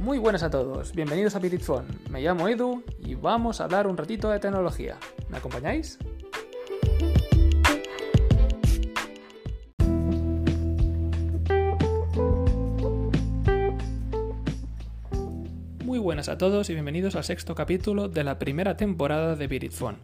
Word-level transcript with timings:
Muy 0.00 0.16
buenas 0.16 0.42
a 0.42 0.48
todos, 0.48 0.94
bienvenidos 0.94 1.36
a 1.36 1.40
Phone. 1.40 1.84
Me 2.08 2.22
llamo 2.22 2.48
Edu 2.48 2.82
y 3.04 3.16
vamos 3.16 3.60
a 3.60 3.64
hablar 3.64 3.86
un 3.86 3.98
ratito 3.98 4.30
de 4.30 4.40
tecnología. 4.40 4.96
¿Me 5.28 5.36
acompañáis? 5.36 5.98
Muy 15.84 15.98
buenas 15.98 16.30
a 16.30 16.38
todos 16.38 16.70
y 16.70 16.72
bienvenidos 16.72 17.14
al 17.14 17.24
sexto 17.24 17.54
capítulo 17.54 18.08
de 18.08 18.24
la 18.24 18.38
primera 18.38 18.78
temporada 18.78 19.36
de 19.36 19.68
Phone. 19.68 19.98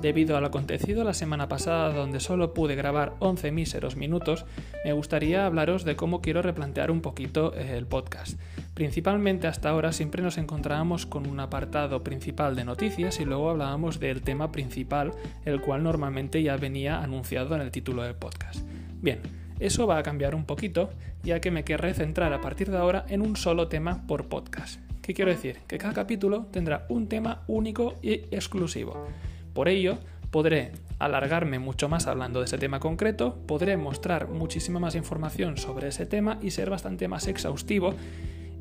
Debido 0.00 0.38
al 0.38 0.44
acontecido 0.46 1.04
la 1.04 1.12
semana 1.12 1.48
pasada 1.48 1.92
donde 1.92 2.20
solo 2.20 2.54
pude 2.54 2.76
grabar 2.76 3.14
11 3.18 3.52
míseros 3.52 3.96
minutos, 3.96 4.46
me 4.86 4.94
gustaría 4.94 5.44
hablaros 5.44 5.84
de 5.84 5.96
cómo 5.96 6.22
quiero 6.22 6.40
replantear 6.40 6.90
un 6.90 7.02
poquito 7.02 7.52
el 7.54 7.86
podcast. 7.86 8.38
Principalmente 8.74 9.46
hasta 9.46 9.68
ahora 9.68 9.92
siempre 9.92 10.20
nos 10.20 10.36
encontrábamos 10.36 11.06
con 11.06 11.28
un 11.28 11.38
apartado 11.38 12.02
principal 12.02 12.56
de 12.56 12.64
noticias 12.64 13.20
y 13.20 13.24
luego 13.24 13.50
hablábamos 13.50 14.00
del 14.00 14.22
tema 14.22 14.50
principal, 14.50 15.12
el 15.44 15.60
cual 15.60 15.84
normalmente 15.84 16.42
ya 16.42 16.56
venía 16.56 17.00
anunciado 17.00 17.54
en 17.54 17.60
el 17.60 17.70
título 17.70 18.02
del 18.02 18.16
podcast. 18.16 18.66
Bien, 19.00 19.20
eso 19.60 19.86
va 19.86 19.98
a 19.98 20.02
cambiar 20.02 20.34
un 20.34 20.44
poquito, 20.44 20.90
ya 21.22 21.40
que 21.40 21.52
me 21.52 21.64
querré 21.64 21.94
centrar 21.94 22.32
a 22.32 22.40
partir 22.40 22.72
de 22.72 22.78
ahora 22.78 23.06
en 23.08 23.22
un 23.22 23.36
solo 23.36 23.68
tema 23.68 24.04
por 24.08 24.28
podcast. 24.28 24.80
¿Qué 25.02 25.14
quiero 25.14 25.30
decir? 25.30 25.58
Que 25.68 25.78
cada 25.78 25.94
capítulo 25.94 26.46
tendrá 26.50 26.86
un 26.88 27.08
tema 27.08 27.44
único 27.46 27.94
y 28.02 28.12
exclusivo. 28.32 29.06
Por 29.52 29.68
ello, 29.68 29.98
podré 30.32 30.72
alargarme 30.98 31.60
mucho 31.60 31.88
más 31.88 32.08
hablando 32.08 32.40
de 32.40 32.46
ese 32.46 32.58
tema 32.58 32.80
concreto, 32.80 33.36
podré 33.46 33.76
mostrar 33.76 34.28
muchísima 34.28 34.80
más 34.80 34.96
información 34.96 35.58
sobre 35.58 35.88
ese 35.88 36.06
tema 36.06 36.38
y 36.42 36.50
ser 36.50 36.70
bastante 36.70 37.06
más 37.06 37.28
exhaustivo 37.28 37.94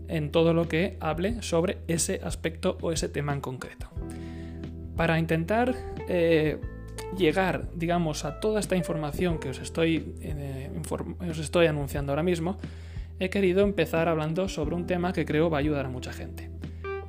en 0.07 0.31
todo 0.31 0.53
lo 0.53 0.67
que 0.67 0.97
hable 0.99 1.41
sobre 1.41 1.77
ese 1.87 2.19
aspecto 2.23 2.77
o 2.81 2.91
ese 2.91 3.09
tema 3.09 3.33
en 3.33 3.41
concreto. 3.41 3.89
Para 4.95 5.19
intentar 5.19 5.75
eh, 6.07 6.59
llegar, 7.17 7.69
digamos, 7.75 8.25
a 8.25 8.39
toda 8.39 8.59
esta 8.59 8.75
información 8.75 9.39
que 9.39 9.49
os 9.49 9.59
estoy, 9.59 10.15
eh, 10.21 10.69
os 11.29 11.39
estoy 11.39 11.67
anunciando 11.67 12.11
ahora 12.11 12.23
mismo, 12.23 12.57
he 13.19 13.29
querido 13.29 13.63
empezar 13.63 14.07
hablando 14.07 14.49
sobre 14.49 14.75
un 14.75 14.85
tema 14.85 15.13
que 15.13 15.25
creo 15.25 15.49
va 15.49 15.57
a 15.57 15.59
ayudar 15.59 15.85
a 15.85 15.89
mucha 15.89 16.11
gente 16.11 16.53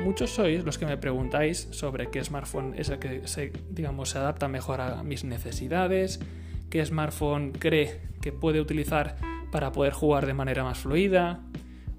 muchos 0.04 0.30
sois 0.34 0.64
los 0.64 0.76
que 0.76 0.84
me 0.84 0.98
preguntáis 0.98 1.66
sobre 1.72 2.10
qué 2.10 2.22
smartphone 2.22 2.74
es 2.76 2.90
el 2.90 2.98
que 2.98 3.26
se, 3.26 3.52
digamos, 3.70 4.10
se 4.10 4.18
adapta 4.18 4.48
mejor 4.48 4.82
a 4.82 5.02
mis 5.02 5.24
necesidades, 5.24 6.20
qué 6.68 6.84
smartphone 6.84 7.52
cree 7.52 8.00
que 8.20 8.30
puede 8.30 8.60
utilizar 8.60 9.16
para 9.50 9.72
poder 9.72 9.94
jugar 9.94 10.26
de 10.26 10.34
manera 10.34 10.62
más 10.62 10.78
fluida, 10.78 11.40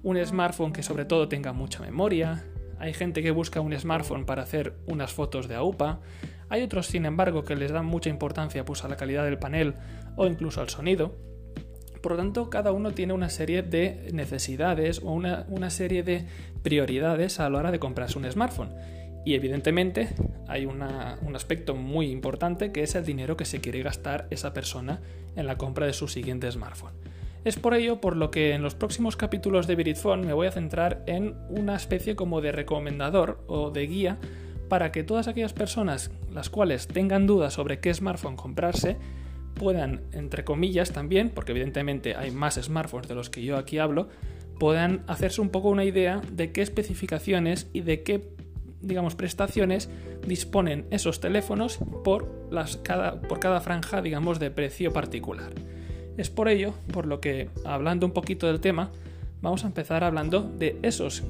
un 0.06 0.24
smartphone 0.24 0.72
que 0.72 0.84
sobre 0.84 1.04
todo 1.04 1.26
tenga 1.26 1.52
mucha 1.52 1.80
memoria, 1.80 2.44
hay 2.78 2.94
gente 2.94 3.24
que 3.24 3.32
busca 3.32 3.60
un 3.60 3.76
smartphone 3.76 4.24
para 4.24 4.44
hacer 4.44 4.74
unas 4.86 5.12
fotos 5.12 5.48
de 5.48 5.56
AUPA, 5.56 5.98
hay 6.48 6.62
otros 6.62 6.86
sin 6.86 7.06
embargo 7.06 7.42
que 7.42 7.56
les 7.56 7.72
dan 7.72 7.86
mucha 7.86 8.08
importancia 8.08 8.64
pues, 8.64 8.84
a 8.84 8.88
la 8.88 8.96
calidad 8.96 9.24
del 9.24 9.40
panel 9.40 9.74
o 10.14 10.28
incluso 10.28 10.60
al 10.60 10.68
sonido. 10.68 11.16
Por 12.00 12.12
lo 12.12 12.18
tanto, 12.18 12.50
cada 12.50 12.70
uno 12.70 12.92
tiene 12.92 13.14
una 13.14 13.28
serie 13.28 13.64
de 13.64 14.08
necesidades 14.12 15.00
o 15.02 15.10
una, 15.10 15.70
serie 15.70 16.04
de 16.04 16.24
prioridades 16.62 17.40
a 17.40 17.50
la 17.50 17.58
hora 17.58 17.72
de 17.72 17.80
comprarse 17.80 18.16
un 18.16 18.30
smartphone. 18.30 18.76
Y 19.24 19.34
evidentemente 19.34 20.10
hay 20.46 20.66
un 20.66 20.82
aspecto 21.34 21.74
muy 21.74 22.12
importante 22.12 22.70
que 22.70 22.84
es 22.84 22.94
el 22.94 23.04
dinero 23.04 23.36
que 23.36 23.44
se 23.44 23.60
quiere 23.60 23.82
gastar 23.82 24.28
esa 24.30 24.52
persona 24.52 25.00
en 25.34 25.48
la 25.48 25.58
compra 25.58 25.86
de 25.86 25.94
su 25.94 26.06
siguiente 26.06 26.48
smartphone. 26.52 26.94
Es 27.46 27.54
por 27.54 27.74
ello 27.74 28.00
por 28.00 28.16
lo 28.16 28.32
que 28.32 28.54
en 28.54 28.62
los 28.62 28.74
próximos 28.74 29.14
capítulos 29.14 29.68
de 29.68 29.76
Viritphone 29.76 30.26
me 30.26 30.32
voy 30.32 30.48
a 30.48 30.50
centrar 30.50 31.04
en 31.06 31.36
una 31.48 31.76
especie 31.76 32.16
como 32.16 32.40
de 32.40 32.50
recomendador 32.50 33.40
o 33.46 33.70
de 33.70 33.86
guía 33.86 34.18
para 34.68 34.90
que 34.90 35.04
todas 35.04 35.28
aquellas 35.28 35.52
personas 35.52 36.10
las 36.34 36.50
cuales 36.50 36.88
tengan 36.88 37.28
dudas 37.28 37.52
sobre 37.52 37.78
qué 37.78 37.94
smartphone 37.94 38.34
comprarse 38.34 38.96
puedan, 39.54 40.02
entre 40.10 40.42
comillas 40.42 40.90
también, 40.90 41.30
porque 41.30 41.52
evidentemente 41.52 42.16
hay 42.16 42.32
más 42.32 42.56
smartphones 42.60 43.06
de 43.06 43.14
los 43.14 43.30
que 43.30 43.44
yo 43.44 43.56
aquí 43.56 43.78
hablo, 43.78 44.08
puedan 44.58 45.04
hacerse 45.06 45.40
un 45.40 45.50
poco 45.50 45.68
una 45.68 45.84
idea 45.84 46.20
de 46.32 46.50
qué 46.50 46.62
especificaciones 46.62 47.70
y 47.72 47.82
de 47.82 48.02
qué, 48.02 48.28
digamos, 48.80 49.14
prestaciones 49.14 49.88
disponen 50.26 50.84
esos 50.90 51.20
teléfonos 51.20 51.78
por, 52.02 52.28
cada, 52.82 53.20
por 53.20 53.38
cada 53.38 53.60
franja, 53.60 54.02
digamos, 54.02 54.40
de 54.40 54.50
precio 54.50 54.92
particular. 54.92 55.52
Es 56.16 56.30
por 56.30 56.48
ello, 56.48 56.72
por 56.92 57.06
lo 57.06 57.20
que, 57.20 57.50
hablando 57.64 58.06
un 58.06 58.12
poquito 58.12 58.46
del 58.46 58.60
tema, 58.60 58.90
vamos 59.42 59.64
a 59.64 59.66
empezar 59.66 60.02
hablando 60.02 60.42
de 60.42 60.78
esos 60.82 61.22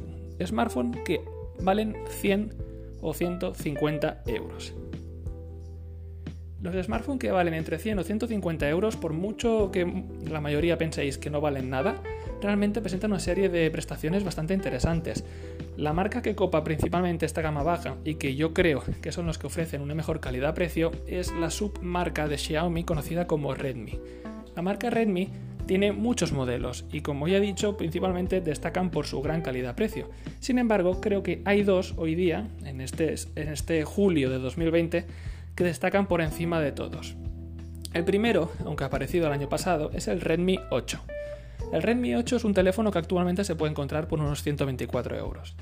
smartphones 0.45 1.03
que 1.05 1.21
valen 1.61 1.97
100 2.09 2.53
o 3.01 3.13
150 3.13 4.23
euros. 4.27 4.75
Los 6.63 6.87
smartphones 6.87 7.21
que 7.21 7.31
valen 7.31 7.55
entre 7.55 7.79
100 7.79 7.99
o 7.99 8.03
150 8.03 8.69
euros, 8.69 8.97
por 8.97 9.13
mucho 9.13 9.71
que 9.73 10.05
la 10.29 10.41
mayoría 10.41 10.79
penséis 10.79 11.19
que 11.19 11.31
no 11.31 11.41
valen 11.41 11.69
nada, 11.69 12.03
realmente 12.41 12.81
presentan 12.81 13.11
una 13.11 13.21
serie 13.21 13.49
de 13.49 13.71
prestaciones 13.71 14.25
bastante 14.25 14.55
interesantes. 14.55 15.25
La 15.77 15.93
marca 15.93 16.23
que 16.23 16.35
copa 16.35 16.65
principalmente 16.65 17.27
esta 17.27 17.43
gama 17.43 17.63
baja 17.63 17.97
y 18.05 18.15
que 18.15 18.35
yo 18.35 18.55
creo 18.55 18.83
que 19.03 19.13
son 19.13 19.27
los 19.27 19.39
que 19.39 19.49
ofrecen 19.49 19.83
una 19.83 19.95
mejor 19.95 20.21
calidad-precio 20.21 20.93
es 21.07 21.33
la 21.33 21.51
submarca 21.51 22.27
de 22.27 22.39
Xiaomi 22.39 22.85
conocida 22.85 23.27
como 23.27 23.55
Redmi. 23.55 23.99
La 24.57 24.63
marca 24.63 24.89
Redmi 24.89 25.29
tiene 25.67 25.93
muchos 25.93 26.33
modelos 26.33 26.87
y 26.91 27.03
como 27.03 27.29
ya 27.29 27.37
he 27.37 27.41
dicho 27.41 27.77
principalmente 27.77 28.41
destacan 28.41 28.91
por 28.91 29.07
su 29.07 29.21
gran 29.21 29.43
calidad-precio. 29.43 30.09
Sin 30.41 30.59
embargo, 30.59 31.01
creo 31.03 31.23
que 31.23 31.43
hay 31.45 31.63
dos 31.63 31.93
hoy 31.99 32.15
día, 32.15 32.49
en 32.65 32.81
este, 32.81 33.15
en 33.35 33.49
este 33.51 33.85
julio 33.85 34.31
de 34.31 34.39
2020, 34.39 35.05
que 35.55 35.65
destacan 35.65 36.07
por 36.07 36.23
encima 36.23 36.59
de 36.61 36.73
todos. 36.73 37.17
El 37.93 38.05
primero, 38.05 38.51
aunque 38.65 38.85
ha 38.85 38.87
aparecido 38.87 39.27
el 39.27 39.33
año 39.35 39.51
pasado, 39.51 39.91
es 39.93 40.09
el 40.09 40.23
Redmi 40.23 40.59
8. 40.71 41.01
El 41.73 41.83
Redmi 41.83 42.15
8 42.15 42.37
es 42.37 42.45
un 42.45 42.55
teléfono 42.55 42.91
que 42.91 42.99
actualmente 42.99 43.45
se 43.45 43.57
puede 43.57 43.73
encontrar 43.73 44.09
por 44.09 44.21
unos 44.21 44.43
124 44.43 45.19
euros. 45.19 45.55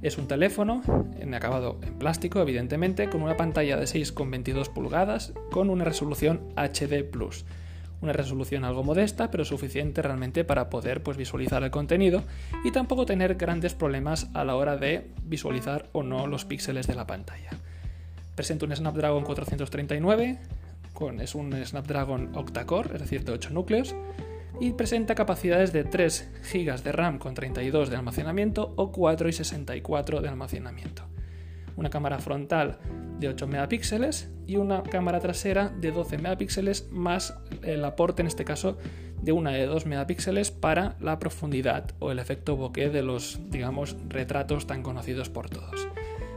Es 0.00 0.16
un 0.16 0.26
teléfono 0.26 0.82
en 1.20 1.34
acabado 1.34 1.78
en 1.82 1.98
plástico, 1.98 2.40
evidentemente, 2.40 3.10
con 3.10 3.20
una 3.20 3.36
pantalla 3.36 3.76
de 3.76 3.84
6,22 3.84 4.72
pulgadas 4.72 5.34
con 5.50 5.68
una 5.68 5.84
resolución 5.84 6.40
HD. 6.56 7.04
Una 8.00 8.12
resolución 8.12 8.64
algo 8.64 8.84
modesta, 8.84 9.30
pero 9.30 9.44
suficiente 9.44 10.02
realmente 10.02 10.44
para 10.44 10.70
poder 10.70 11.02
pues, 11.02 11.16
visualizar 11.16 11.62
el 11.64 11.70
contenido 11.70 12.22
y 12.64 12.70
tampoco 12.70 13.06
tener 13.06 13.34
grandes 13.34 13.74
problemas 13.74 14.30
a 14.34 14.44
la 14.44 14.54
hora 14.54 14.76
de 14.76 15.10
visualizar 15.24 15.88
o 15.92 16.02
no 16.02 16.26
los 16.26 16.44
píxeles 16.44 16.86
de 16.86 16.94
la 16.94 17.06
pantalla. 17.06 17.50
Presenta 18.34 18.66
un 18.66 18.76
Snapdragon 18.76 19.24
439, 19.24 20.38
con, 20.92 21.20
es 21.20 21.34
un 21.34 21.52
Snapdragon 21.64 22.36
octa-core, 22.36 22.94
es 22.94 23.00
decir, 23.00 23.24
de 23.24 23.32
8 23.32 23.50
núcleos, 23.50 23.96
y 24.60 24.72
presenta 24.72 25.14
capacidades 25.14 25.72
de 25.72 25.84
3 25.84 26.30
GB 26.52 26.82
de 26.82 26.92
RAM 26.92 27.18
con 27.18 27.34
32 27.34 27.90
de 27.90 27.96
almacenamiento 27.96 28.74
o 28.76 28.92
4 28.92 29.28
y 29.28 29.32
64 29.32 30.20
de 30.20 30.28
almacenamiento. 30.28 31.04
Una 31.78 31.90
cámara 31.90 32.18
frontal 32.18 32.78
de 33.20 33.28
8 33.28 33.46
megapíxeles 33.46 34.30
y 34.48 34.56
una 34.56 34.82
cámara 34.82 35.20
trasera 35.20 35.68
de 35.68 35.92
12 35.92 36.18
megapíxeles 36.18 36.88
más 36.90 37.38
el 37.62 37.84
aporte 37.84 38.20
en 38.20 38.26
este 38.26 38.44
caso 38.44 38.78
de 39.22 39.30
una 39.30 39.52
de 39.52 39.64
2 39.66 39.86
megapíxeles 39.86 40.50
para 40.50 40.96
la 41.00 41.20
profundidad 41.20 41.92
o 42.00 42.10
el 42.10 42.18
efecto 42.18 42.56
bokeh 42.56 42.90
de 42.90 43.02
los 43.02 43.38
digamos 43.50 43.96
retratos 44.08 44.66
tan 44.66 44.82
conocidos 44.82 45.28
por 45.28 45.48
todos. 45.48 45.88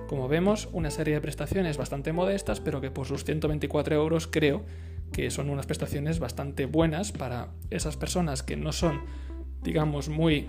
Como 0.07 0.27
vemos, 0.27 0.69
una 0.73 0.91
serie 0.91 1.15
de 1.15 1.21
prestaciones 1.21 1.77
bastante 1.77 2.13
modestas, 2.13 2.59
pero 2.59 2.79
que 2.79 2.91
por 2.91 3.07
sus 3.07 3.23
124 3.23 3.95
euros 3.95 4.27
creo 4.27 4.63
que 5.11 5.31
son 5.31 5.49
unas 5.49 5.65
prestaciones 5.65 6.19
bastante 6.19 6.65
buenas 6.67 7.11
para 7.11 7.47
esas 7.71 7.97
personas 7.97 8.43
que 8.43 8.57
no 8.57 8.73
son, 8.73 9.01
digamos, 9.63 10.07
muy... 10.07 10.47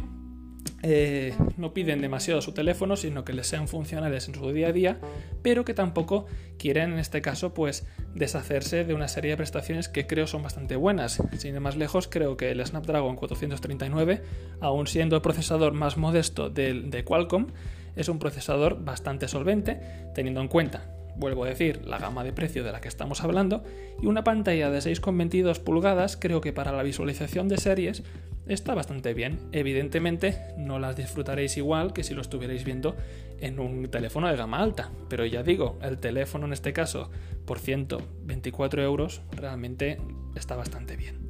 Eh, 0.85 1.35
no 1.57 1.73
piden 1.73 2.01
demasiado 2.01 2.41
su 2.43 2.53
teléfono, 2.53 2.97
sino 2.97 3.25
que 3.25 3.33
les 3.33 3.47
sean 3.47 3.69
funcionales 3.69 4.27
en 4.29 4.35
su 4.35 4.53
día 4.53 4.69
a 4.69 4.73
día, 4.73 4.99
pero 5.43 5.65
que 5.65 5.75
tampoco 5.75 6.27
quieren, 6.59 6.93
en 6.93 6.99
este 6.99 7.23
caso, 7.23 7.55
pues 7.55 7.87
deshacerse 8.15 8.85
de 8.85 8.95
una 8.95 9.09
serie 9.09 9.31
de 9.31 9.37
prestaciones 9.37 9.89
que 9.89 10.07
creo 10.07 10.27
son 10.27 10.43
bastante 10.43 10.75
buenas. 10.77 11.23
Sin 11.39 11.55
ir 11.55 11.61
más 11.61 11.77
lejos, 11.77 12.09
creo 12.09 12.37
que 12.37 12.51
el 12.51 12.65
Snapdragon 12.65 13.17
439, 13.17 14.23
aun 14.61 14.87
siendo 14.87 15.17
el 15.17 15.23
procesador 15.23 15.73
más 15.73 15.97
modesto 15.97 16.51
de 16.51 17.05
Qualcomm, 17.07 17.47
es 17.95 18.09
un 18.09 18.19
procesador 18.19 18.85
bastante 18.85 19.29
solvente, 19.29 19.81
teniendo 20.15 20.41
en 20.41 20.49
cuenta, 20.49 21.02
vuelvo 21.17 21.45
a 21.45 21.49
decir, 21.49 21.85
la 21.87 21.99
gama 21.99 22.25
de 22.25 22.33
precio 22.33 22.65
de 22.65 22.73
la 22.73 22.81
que 22.81 22.89
estamos 22.89 23.23
hablando, 23.23 23.65
y 24.01 24.07
una 24.07 24.25
pantalla 24.25 24.71
de 24.71 24.79
6,22 24.79 25.61
pulgadas 25.61 26.17
creo 26.17 26.41
que 26.41 26.53
para 26.53 26.73
la 26.73 26.83
visualización 26.83 27.49
de 27.49 27.59
series 27.59 28.03
está 28.47 28.75
bastante 28.75 29.15
bien. 29.15 29.39
Evidentemente 29.53 30.39
no 30.57 30.79
las 30.79 30.97
disfrutaréis 30.97 31.57
igual 31.57 31.93
que 31.93 32.05
si 32.05 32.15
lo 32.15 32.23
estuvierais 32.23 32.65
viendo 32.65 32.97
en 33.41 33.59
un 33.61 33.89
teléfono 33.91 34.29
de 34.29 34.37
gama 34.37 34.63
alta, 34.63 34.91
pero 35.09 35.27
ya 35.27 35.43
digo, 35.43 35.79
el 35.83 35.99
teléfono 35.99 36.47
en 36.47 36.53
este 36.53 36.73
caso 36.73 37.11
por 37.45 37.59
124 37.59 38.83
euros 38.83 39.23
realmente 39.33 39.99
está 40.35 40.57
bastante 40.57 40.97
bien. 40.97 41.22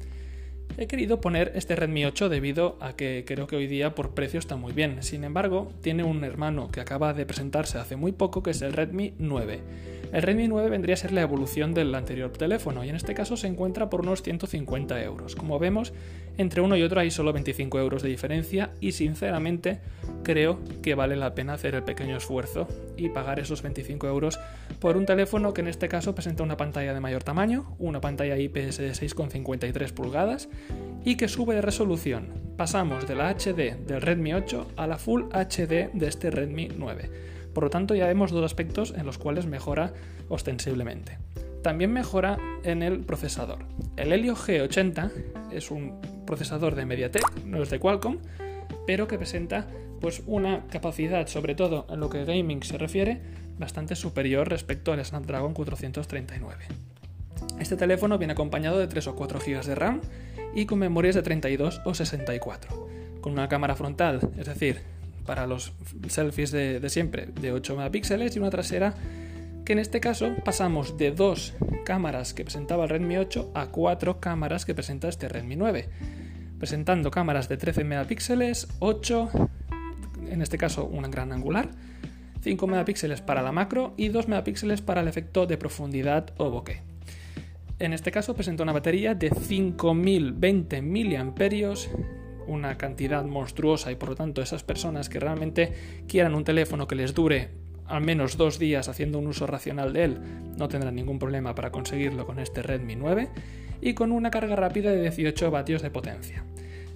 He 0.75 0.87
querido 0.87 1.21
poner 1.21 1.51
este 1.53 1.75
Redmi 1.75 2.05
8 2.05 2.29
debido 2.29 2.77
a 2.81 2.93
que 2.95 3.25
creo 3.27 3.45
que 3.45 3.55
hoy 3.55 3.67
día 3.67 3.93
por 3.93 4.15
precio 4.15 4.39
está 4.39 4.55
muy 4.55 4.73
bien. 4.73 5.03
Sin 5.03 5.23
embargo, 5.23 5.71
tiene 5.81 6.03
un 6.03 6.23
hermano 6.23 6.69
que 6.71 6.81
acaba 6.81 7.13
de 7.13 7.27
presentarse 7.27 7.77
hace 7.77 7.95
muy 7.95 8.11
poco 8.11 8.41
que 8.41 8.51
es 8.51 8.61
el 8.63 8.73
Redmi 8.73 9.13
9. 9.19 9.61
El 10.13 10.21
Redmi 10.21 10.47
9 10.47 10.69
vendría 10.69 10.93
a 10.93 10.97
ser 10.97 11.11
la 11.11 11.23
evolución 11.23 11.73
del 11.73 11.95
anterior 11.95 12.31
teléfono 12.31 12.85
y 12.85 12.89
en 12.89 12.95
este 12.95 13.15
caso 13.15 13.35
se 13.35 13.47
encuentra 13.47 13.89
por 13.89 14.01
unos 14.01 14.21
150 14.21 15.01
euros. 15.01 15.35
Como 15.35 15.57
vemos, 15.57 15.91
entre 16.37 16.61
uno 16.61 16.77
y 16.77 16.83
otro 16.83 16.99
hay 16.99 17.09
solo 17.09 17.33
25 17.33 17.79
euros 17.79 18.03
de 18.03 18.09
diferencia 18.09 18.69
y 18.79 18.91
sinceramente 18.91 19.79
creo 20.21 20.59
que 20.83 20.93
vale 20.93 21.15
la 21.15 21.33
pena 21.33 21.53
hacer 21.53 21.73
el 21.73 21.81
pequeño 21.81 22.15
esfuerzo 22.15 22.67
y 22.95 23.09
pagar 23.09 23.39
esos 23.39 23.63
25 23.63 24.05
euros 24.05 24.39
por 24.79 24.97
un 24.97 25.07
teléfono 25.07 25.51
que 25.51 25.61
en 25.61 25.67
este 25.67 25.89
caso 25.89 26.13
presenta 26.13 26.43
una 26.43 26.57
pantalla 26.57 26.93
de 26.93 26.99
mayor 26.99 27.23
tamaño, 27.23 27.75
una 27.79 27.99
pantalla 27.99 28.37
IPS 28.37 28.77
de 28.77 28.91
6,53 28.91 29.93
pulgadas 29.93 30.47
y 31.03 31.17
que 31.17 31.27
sube 31.27 31.55
de 31.55 31.63
resolución. 31.63 32.27
Pasamos 32.55 33.07
de 33.07 33.15
la 33.15 33.31
HD 33.31 33.77
del 33.87 34.01
Redmi 34.01 34.35
8 34.35 34.73
a 34.77 34.85
la 34.85 34.99
Full 34.99 35.23
HD 35.31 35.89
de 35.91 36.07
este 36.07 36.29
Redmi 36.29 36.69
9 36.77 37.32
por 37.53 37.63
lo 37.63 37.69
tanto, 37.69 37.95
ya 37.95 38.07
vemos 38.07 38.31
dos 38.31 38.43
aspectos 38.43 38.93
en 38.97 39.05
los 39.05 39.17
cuales 39.17 39.45
mejora 39.45 39.93
ostensiblemente. 40.29 41.17
También 41.61 41.93
mejora 41.93 42.37
en 42.63 42.83
el 42.83 42.99
procesador. 43.01 43.59
El 43.95 44.11
Helio 44.11 44.35
G80 44.35 45.11
es 45.51 45.71
un 45.71 46.01
procesador 46.25 46.75
de 46.75 46.85
MediaTek, 46.85 47.45
no 47.45 47.63
es 47.63 47.69
de 47.69 47.79
Qualcomm, 47.79 48.17
pero 48.85 49.07
que 49.07 49.17
presenta 49.17 49.67
pues 50.01 50.23
una 50.25 50.65
capacidad, 50.67 51.27
sobre 51.27 51.55
todo 51.55 51.87
en 51.89 52.01
lo 52.01 52.09
que 52.09 52.25
gaming 52.25 52.63
se 52.63 52.77
refiere, 52.77 53.21
bastante 53.57 53.95
superior 53.95 54.49
respecto 54.49 54.91
al 54.91 55.03
Snapdragon 55.05 55.53
439. 55.53 56.65
Este 57.59 57.77
teléfono 57.77 58.17
viene 58.17 58.33
acompañado 58.33 58.79
de 58.79 58.87
3 58.87 59.07
o 59.07 59.15
4 59.15 59.39
GB 59.39 59.63
de 59.63 59.75
RAM 59.75 60.01
y 60.53 60.65
con 60.65 60.79
memorias 60.79 61.15
de 61.15 61.21
32 61.21 61.81
o 61.85 61.93
64, 61.93 62.89
con 63.21 63.31
una 63.31 63.47
cámara 63.47 63.75
frontal, 63.75 64.19
es 64.37 64.47
decir, 64.47 64.81
para 65.25 65.47
los 65.47 65.73
selfies 66.07 66.51
de, 66.51 66.89
siempre 66.89 67.27
de 67.27 67.51
8 67.51 67.75
megapíxeles 67.75 68.35
y 68.35 68.39
una 68.39 68.49
trasera 68.49 68.93
que 69.65 69.73
en 69.73 69.79
este 69.79 69.99
caso 69.99 70.35
pasamos 70.43 70.97
de 70.97 71.11
dos 71.11 71.53
cámaras 71.85 72.33
que 72.33 72.43
presentaba 72.43 72.83
el 72.83 72.89
Redmi 72.89 73.17
8 73.17 73.51
a 73.53 73.67
cuatro 73.67 74.19
cámaras 74.19 74.65
que 74.65 74.75
presenta 74.75 75.07
este 75.07 75.29
Redmi 75.29 75.55
9, 75.55 75.89
presentando 76.59 77.11
cámaras 77.11 77.47
de 77.47 77.57
13 77.57 77.83
megapíxeles, 77.85 78.67
8, 78.79 79.29
en 80.29 80.41
este 80.41 80.57
caso 80.57 80.85
una 80.85 81.07
gran 81.07 81.31
angular, 81.31 81.69
5 82.41 82.67
megapíxeles 82.67 83.21
para 83.21 83.41
la 83.41 83.53
macro 83.53 83.93
y 83.95 84.09
2 84.09 84.27
megapíxeles 84.27 84.81
para 84.81 85.01
el 85.01 85.07
efecto 85.07 85.45
de 85.45 85.57
profundidad 85.57 86.33
o 86.37 86.49
bokeh. 86.49 86.81
En 87.79 87.93
este 87.93 88.11
caso 88.11 88.35
presenta 88.35 88.63
una 88.63 88.73
batería 88.73 89.15
de 89.15 89.29
5020 89.29 90.81
mAh 90.81 91.33
una 92.47 92.77
cantidad 92.77 93.23
monstruosa 93.23 93.91
y 93.91 93.95
por 93.95 94.09
lo 94.09 94.15
tanto 94.15 94.41
esas 94.41 94.63
personas 94.63 95.09
que 95.09 95.19
realmente 95.19 95.73
quieran 96.07 96.35
un 96.35 96.43
teléfono 96.43 96.87
que 96.87 96.95
les 96.95 97.13
dure 97.13 97.49
al 97.87 98.01
menos 98.01 98.37
dos 98.37 98.59
días 98.59 98.87
haciendo 98.87 99.19
un 99.19 99.27
uso 99.27 99.45
racional 99.45 99.93
de 99.93 100.03
él 100.03 100.17
no 100.57 100.67
tendrán 100.67 100.95
ningún 100.95 101.19
problema 101.19 101.55
para 101.55 101.71
conseguirlo 101.71 102.25
con 102.25 102.39
este 102.39 102.61
Redmi 102.61 102.95
9 102.95 103.29
y 103.81 103.93
con 103.93 104.11
una 104.11 104.31
carga 104.31 104.55
rápida 104.55 104.91
de 104.91 105.01
18 105.01 105.51
vatios 105.51 105.81
de 105.81 105.91
potencia. 105.91 106.45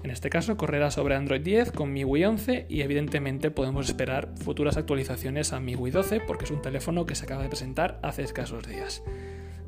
En 0.03 0.11
este 0.11 0.29
caso 0.29 0.55
correrá 0.55 0.89
sobre 0.91 1.15
Android 1.15 1.41
10 1.41 1.71
con 1.71 1.91
MIUI 1.91 2.23
11 2.23 2.65
y 2.69 2.81
evidentemente 2.81 3.51
podemos 3.51 3.89
esperar 3.89 4.29
futuras 4.37 4.77
actualizaciones 4.77 5.51
a 5.53 5.59
MIUI 5.59 5.91
12 5.91 6.21
porque 6.21 6.45
es 6.45 6.51
un 6.51 6.61
teléfono 6.61 7.05
que 7.05 7.15
se 7.15 7.25
acaba 7.25 7.43
de 7.43 7.49
presentar 7.49 7.99
hace 8.03 8.23
escasos 8.23 8.67
días. 8.67 9.03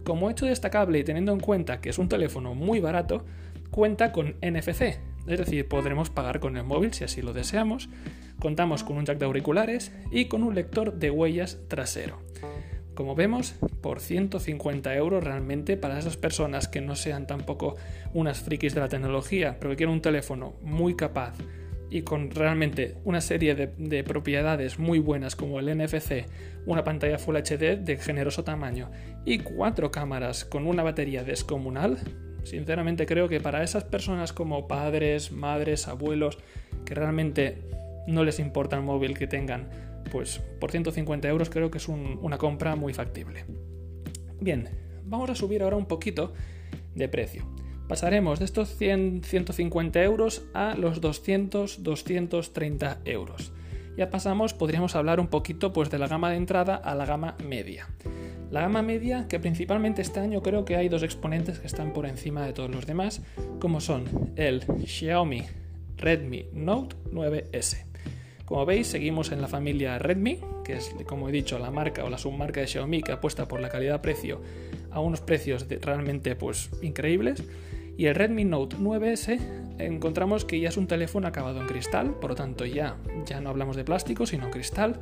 Como 0.06 0.30
hecho 0.30 0.46
destacable 0.46 1.00
y 1.00 1.04
teniendo 1.04 1.34
en 1.34 1.40
cuenta 1.40 1.82
que 1.82 1.90
es 1.90 1.98
un 1.98 2.10
teléfono 2.10 2.56
muy 2.56 2.80
barato, 2.80 3.26
cuenta 3.70 4.12
con 4.12 4.36
NFC, 4.42 5.00
es 5.28 5.40
decir, 5.40 5.68
podremos 5.68 6.10
pagar 6.10 6.40
con 6.40 6.58
el 6.58 6.64
móvil 6.64 6.94
si 6.94 7.04
así 7.04 7.22
lo 7.22 7.34
deseamos. 7.34 7.90
Contamos 8.40 8.84
con 8.84 8.98
un 8.98 9.06
jack 9.06 9.18
de 9.18 9.26
auriculares 9.26 9.92
y 10.12 10.26
con 10.26 10.44
un 10.44 10.56
lector 10.56 10.94
de 10.94 11.12
huellas 11.12 11.60
trasero. 11.68 12.20
Como 12.96 13.16
vemos, 13.16 13.56
por 13.82 14.02
150 14.02 14.94
euros 14.96 15.24
realmente 15.24 15.78
para 15.78 15.98
esas 15.98 16.18
personas 16.18 16.68
que 16.68 16.82
no 16.82 16.96
sean 16.96 17.28
tampoco 17.28 17.76
unas 18.14 18.42
frikis 18.42 18.76
de 18.76 18.82
la 18.82 18.90
tecnología, 18.90 19.58
pero 19.58 19.72
que 19.72 19.78
quieran 19.78 19.96
un 19.96 20.02
teléfono 20.02 20.56
muy 20.62 20.96
capaz 20.96 21.34
y 21.90 22.02
con 22.02 22.30
realmente 22.32 22.98
una 23.04 23.22
serie 23.22 23.56
de, 23.56 23.68
de, 23.78 24.04
propiedades 24.04 24.80
muy 24.80 25.00
buenas 25.00 25.36
como 25.36 25.60
el 25.60 25.76
NFC, 25.76 26.26
una 26.66 26.84
pantalla 26.84 27.18
Full 27.18 27.38
HD 27.38 27.78
de 27.78 27.98
generoso 27.98 28.44
tamaño 28.44 28.92
y 29.26 29.40
cuatro 29.40 29.92
cámaras 29.92 30.46
con 30.46 30.68
una 30.68 30.84
batería 30.84 31.24
descomunal, 31.24 31.98
Sinceramente 32.44 33.06
creo 33.06 33.28
que 33.28 33.40
para 33.40 33.64
esas 33.64 33.84
personas 33.84 34.34
como 34.34 34.68
padres, 34.68 35.32
madres, 35.32 35.88
abuelos, 35.88 36.38
que 36.86 36.96
realmente 36.96 37.58
no 38.08 38.24
les 38.24 38.40
importa 38.40 38.76
el 38.76 38.84
móvil 38.84 39.18
que 39.18 39.28
tengan, 39.28 39.70
pues 40.12 40.40
por 40.60 40.72
150 40.72 41.28
euros 41.28 41.50
creo 41.50 41.70
que 41.70 41.78
es 41.78 41.88
una 41.88 42.38
compra 42.38 42.76
muy 42.76 42.94
factible. 42.94 43.46
Bien, 44.40 44.70
vamos 45.06 45.30
a 45.30 45.36
subir 45.36 45.62
ahora 45.64 45.76
un 45.76 45.86
poquito 45.86 46.34
de 46.96 47.08
precio. 47.08 47.46
Pasaremos 47.88 48.40
de 48.40 48.46
estos 48.46 48.76
100, 48.76 49.24
150 49.24 50.04
euros 50.04 50.44
a 50.54 50.76
los 50.76 51.02
200, 51.02 51.82
230 51.84 53.00
euros. 53.06 53.52
Ya 53.98 54.10
pasamos, 54.10 54.54
podríamos 54.54 54.96
hablar 54.96 55.20
un 55.20 55.28
poquito 55.28 55.74
pues, 55.74 55.90
de 55.90 55.98
la 55.98 56.08
gama 56.08 56.30
de 56.30 56.38
entrada 56.38 56.76
a 56.76 56.96
la 56.96 57.06
gama 57.06 57.36
media. 57.44 57.90
La 58.52 58.62
gama 58.62 58.82
media, 58.82 59.28
que 59.28 59.40
principalmente 59.40 60.02
este 60.02 60.20
año 60.20 60.42
creo 60.42 60.66
que 60.66 60.76
hay 60.76 60.90
dos 60.90 61.04
exponentes 61.04 61.60
que 61.60 61.68
están 61.68 61.94
por 61.94 62.08
encima 62.08 62.46
de 62.46 62.54
todos 62.54 62.72
los 62.72 62.88
demás, 62.88 63.22
como 63.60 63.80
son 63.80 64.34
el 64.38 64.64
Xiaomi 64.86 65.44
Redmi 65.98 66.48
Note 66.54 66.96
9S. 67.12 67.86
Como 68.46 68.66
veis, 68.66 68.88
seguimos 68.88 69.32
en 69.32 69.42
la 69.42 69.48
familia 69.48 70.00
Redmi, 70.00 70.40
que 70.64 70.74
es, 70.74 70.96
como 71.06 71.30
he 71.30 71.32
dicho, 71.32 71.60
la 71.60 71.70
marca 71.70 72.04
o 72.04 72.10
la 72.10 72.18
submarca 72.18 72.62
de 72.62 72.66
Xiaomi 72.66 73.04
que 73.04 73.12
apuesta 73.12 73.48
por 73.48 73.62
la 73.62 73.70
calidad-precio 73.70 74.42
a 74.90 75.00
unos 75.00 75.22
precios 75.22 75.68
realmente 75.82 76.36
pues, 76.36 76.72
increíbles. 76.82 77.44
Y 78.00 78.06
el 78.06 78.16
Redmi 78.16 78.46
Note 78.46 78.78
9S 78.78 79.38
encontramos 79.78 80.46
que 80.46 80.58
ya 80.58 80.70
es 80.70 80.78
un 80.78 80.88
teléfono 80.88 81.28
acabado 81.28 81.60
en 81.60 81.68
cristal, 81.68 82.12
por 82.12 82.30
lo 82.30 82.36
tanto 82.38 82.66
ya, 82.66 82.96
ya 83.26 83.42
no 83.42 83.50
hablamos 83.50 83.76
de 83.76 83.84
plástico, 83.84 84.26
sino 84.26 84.50
cristal, 84.50 85.02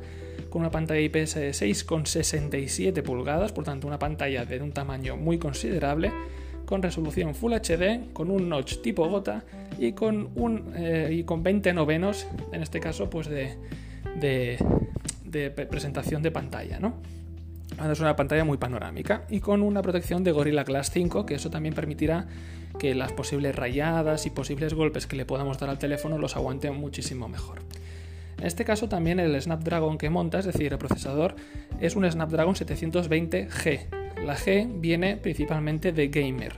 con 0.50 0.62
una 0.62 0.72
pantalla 0.72 0.98
IPS 0.98 1.34
de 1.36 1.50
6,67 1.50 3.04
pulgadas, 3.04 3.52
por 3.52 3.62
tanto 3.62 3.86
una 3.86 4.00
pantalla 4.00 4.44
de 4.44 4.60
un 4.60 4.72
tamaño 4.72 5.16
muy 5.16 5.38
considerable, 5.38 6.10
con 6.66 6.82
resolución 6.82 7.36
Full 7.36 7.52
HD, 7.52 8.12
con 8.12 8.32
un 8.32 8.48
notch 8.48 8.82
tipo 8.82 9.08
gota 9.08 9.44
y 9.78 9.92
con, 9.92 10.30
un, 10.34 10.72
eh, 10.74 11.10
y 11.12 11.22
con 11.22 11.44
20 11.44 11.72
novenos, 11.74 12.26
en 12.52 12.64
este 12.64 12.80
caso, 12.80 13.08
pues 13.08 13.28
de, 13.28 13.54
de, 14.18 14.58
de 15.24 15.50
presentación 15.52 16.20
de 16.20 16.32
pantalla, 16.32 16.80
¿no? 16.80 16.94
Es 17.90 18.00
una 18.00 18.16
pantalla 18.16 18.44
muy 18.44 18.58
panorámica 18.58 19.24
y 19.28 19.40
con 19.40 19.62
una 19.62 19.82
protección 19.82 20.24
de 20.24 20.32
Gorilla 20.32 20.64
Glass 20.64 20.90
5, 20.90 21.26
que 21.26 21.34
eso 21.34 21.50
también 21.50 21.74
permitirá 21.74 22.26
que 22.78 22.94
las 22.94 23.12
posibles 23.12 23.54
rayadas 23.54 24.26
y 24.26 24.30
posibles 24.30 24.74
golpes 24.74 25.06
que 25.06 25.16
le 25.16 25.24
podamos 25.24 25.58
dar 25.58 25.70
al 25.70 25.78
teléfono 25.78 26.18
los 26.18 26.36
aguante 26.36 26.70
muchísimo 26.70 27.28
mejor. 27.28 27.58
En 28.38 28.46
este 28.46 28.64
caso 28.64 28.88
también 28.88 29.20
el 29.20 29.40
Snapdragon 29.40 29.98
que 29.98 30.10
monta, 30.10 30.38
es 30.38 30.46
decir, 30.46 30.72
el 30.72 30.78
procesador, 30.78 31.34
es 31.80 31.96
un 31.96 32.10
Snapdragon 32.10 32.54
720G. 32.54 34.24
La 34.24 34.36
G 34.36 34.68
viene 34.80 35.16
principalmente 35.16 35.92
de 35.92 36.08
gamer. 36.08 36.54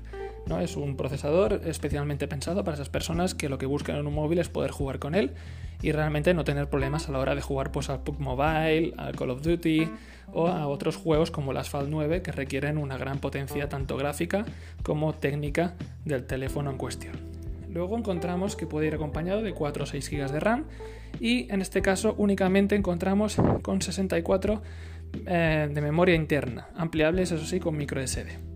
¿no? 0.46 0.60
Es 0.60 0.76
un 0.76 0.96
procesador 0.96 1.62
especialmente 1.64 2.28
pensado 2.28 2.64
para 2.64 2.74
esas 2.74 2.88
personas 2.88 3.34
que 3.34 3.48
lo 3.48 3.58
que 3.58 3.66
buscan 3.66 3.96
en 3.96 4.06
un 4.06 4.14
móvil 4.14 4.38
es 4.38 4.48
poder 4.48 4.70
jugar 4.70 4.98
con 4.98 5.14
él 5.14 5.32
y 5.82 5.92
realmente 5.92 6.34
no 6.34 6.44
tener 6.44 6.68
problemas 6.68 7.08
a 7.08 7.12
la 7.12 7.18
hora 7.18 7.34
de 7.34 7.42
jugar 7.42 7.72
pues, 7.72 7.90
al 7.90 8.00
PUBG 8.02 8.20
Mobile, 8.20 8.94
al 8.96 9.16
Call 9.16 9.30
of 9.30 9.42
Duty 9.42 9.88
o 10.32 10.48
a 10.48 10.66
otros 10.66 10.96
juegos 10.96 11.30
como 11.30 11.52
el 11.52 11.56
Asphalt 11.56 11.88
9 11.88 12.22
que 12.22 12.32
requieren 12.32 12.78
una 12.78 12.98
gran 12.98 13.18
potencia 13.18 13.68
tanto 13.68 13.96
gráfica 13.96 14.44
como 14.82 15.14
técnica 15.14 15.74
del 16.04 16.26
teléfono 16.26 16.70
en 16.70 16.76
cuestión. 16.76 17.14
Luego 17.72 17.96
encontramos 17.96 18.56
que 18.56 18.66
puede 18.66 18.88
ir 18.88 18.94
acompañado 18.94 19.42
de 19.42 19.52
4 19.52 19.84
o 19.84 19.86
6 19.86 20.10
GB 20.10 20.30
de 20.30 20.40
RAM 20.40 20.64
y 21.20 21.52
en 21.52 21.60
este 21.60 21.82
caso 21.82 22.14
únicamente 22.18 22.74
encontramos 22.74 23.36
con 23.62 23.80
64 23.80 24.62
eh, 25.26 25.68
de 25.72 25.80
memoria 25.80 26.14
interna, 26.14 26.68
ampliables 26.76 27.32
eso 27.32 27.44
sí 27.44 27.60
con 27.60 27.76
micro 27.76 28.04
SD. 28.04 28.49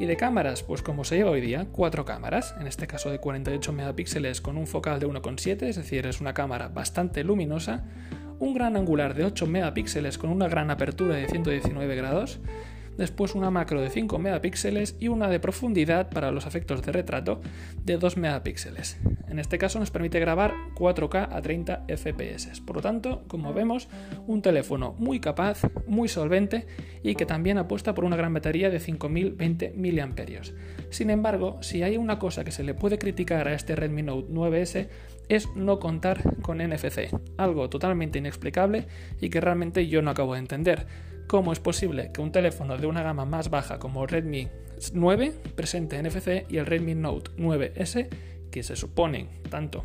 Y 0.00 0.06
de 0.06 0.16
cámaras, 0.16 0.62
pues 0.62 0.80
como 0.80 1.02
se 1.02 1.16
lleva 1.16 1.32
hoy 1.32 1.40
día, 1.40 1.66
cuatro 1.72 2.04
cámaras, 2.04 2.54
en 2.60 2.68
este 2.68 2.86
caso 2.86 3.10
de 3.10 3.18
48 3.18 3.72
megapíxeles 3.72 4.40
con 4.40 4.56
un 4.56 4.68
focal 4.68 5.00
de 5.00 5.08
1,7, 5.08 5.62
es 5.62 5.74
decir, 5.74 6.06
es 6.06 6.20
una 6.20 6.34
cámara 6.34 6.68
bastante 6.68 7.24
luminosa, 7.24 7.84
un 8.38 8.54
gran 8.54 8.76
angular 8.76 9.14
de 9.14 9.24
8 9.24 9.46
megapíxeles 9.46 10.16
con 10.16 10.30
una 10.30 10.46
gran 10.46 10.70
apertura 10.70 11.16
de 11.16 11.26
119 11.26 11.96
grados, 11.96 12.38
después 12.98 13.34
una 13.34 13.50
macro 13.50 13.80
de 13.80 13.88
5 13.88 14.18
megapíxeles 14.18 14.96
y 15.00 15.08
una 15.08 15.28
de 15.28 15.40
profundidad 15.40 16.10
para 16.10 16.30
los 16.30 16.44
efectos 16.44 16.82
de 16.82 16.92
retrato 16.92 17.40
de 17.84 17.96
2 17.96 18.18
megapíxeles. 18.18 18.98
En 19.28 19.38
este 19.38 19.56
caso 19.56 19.78
nos 19.78 19.90
permite 19.90 20.20
grabar 20.20 20.52
4K 20.74 21.28
a 21.30 21.40
30 21.40 21.84
fps. 21.88 22.60
Por 22.60 22.76
lo 22.76 22.82
tanto, 22.82 23.22
como 23.28 23.54
vemos, 23.54 23.88
un 24.26 24.42
teléfono 24.42 24.94
muy 24.98 25.20
capaz, 25.20 25.62
muy 25.86 26.08
solvente 26.08 26.66
y 27.02 27.14
que 27.14 27.24
también 27.24 27.58
apuesta 27.58 27.94
por 27.94 28.04
una 28.04 28.16
gran 28.16 28.34
batería 28.34 28.68
de 28.68 28.80
5020 28.80 29.74
mAh. 29.76 30.42
Sin 30.90 31.10
embargo, 31.10 31.58
si 31.62 31.82
hay 31.82 31.96
una 31.96 32.18
cosa 32.18 32.44
que 32.44 32.50
se 32.50 32.64
le 32.64 32.74
puede 32.74 32.98
criticar 32.98 33.48
a 33.48 33.54
este 33.54 33.76
Redmi 33.76 34.02
Note 34.02 34.32
9S 34.32 34.88
es 35.28 35.54
no 35.54 35.78
contar 35.78 36.40
con 36.40 36.58
NFC, 36.58 37.10
algo 37.36 37.68
totalmente 37.68 38.18
inexplicable 38.18 38.86
y 39.20 39.30
que 39.30 39.40
realmente 39.40 39.86
yo 39.86 40.02
no 40.02 40.10
acabo 40.10 40.34
de 40.34 40.40
entender. 40.40 40.86
¿Cómo 41.28 41.52
es 41.52 41.60
posible 41.60 42.10
que 42.10 42.22
un 42.22 42.32
teléfono 42.32 42.78
de 42.78 42.86
una 42.86 43.02
gama 43.02 43.26
más 43.26 43.50
baja 43.50 43.78
como 43.78 44.06
Redmi 44.06 44.48
9 44.94 45.34
presente 45.54 46.02
NFC 46.02 46.50
y 46.50 46.56
el 46.56 46.64
Redmi 46.64 46.94
Note 46.94 47.32
9S, 47.36 48.08
que 48.50 48.62
se 48.62 48.76
supone 48.76 49.28
tanto 49.50 49.84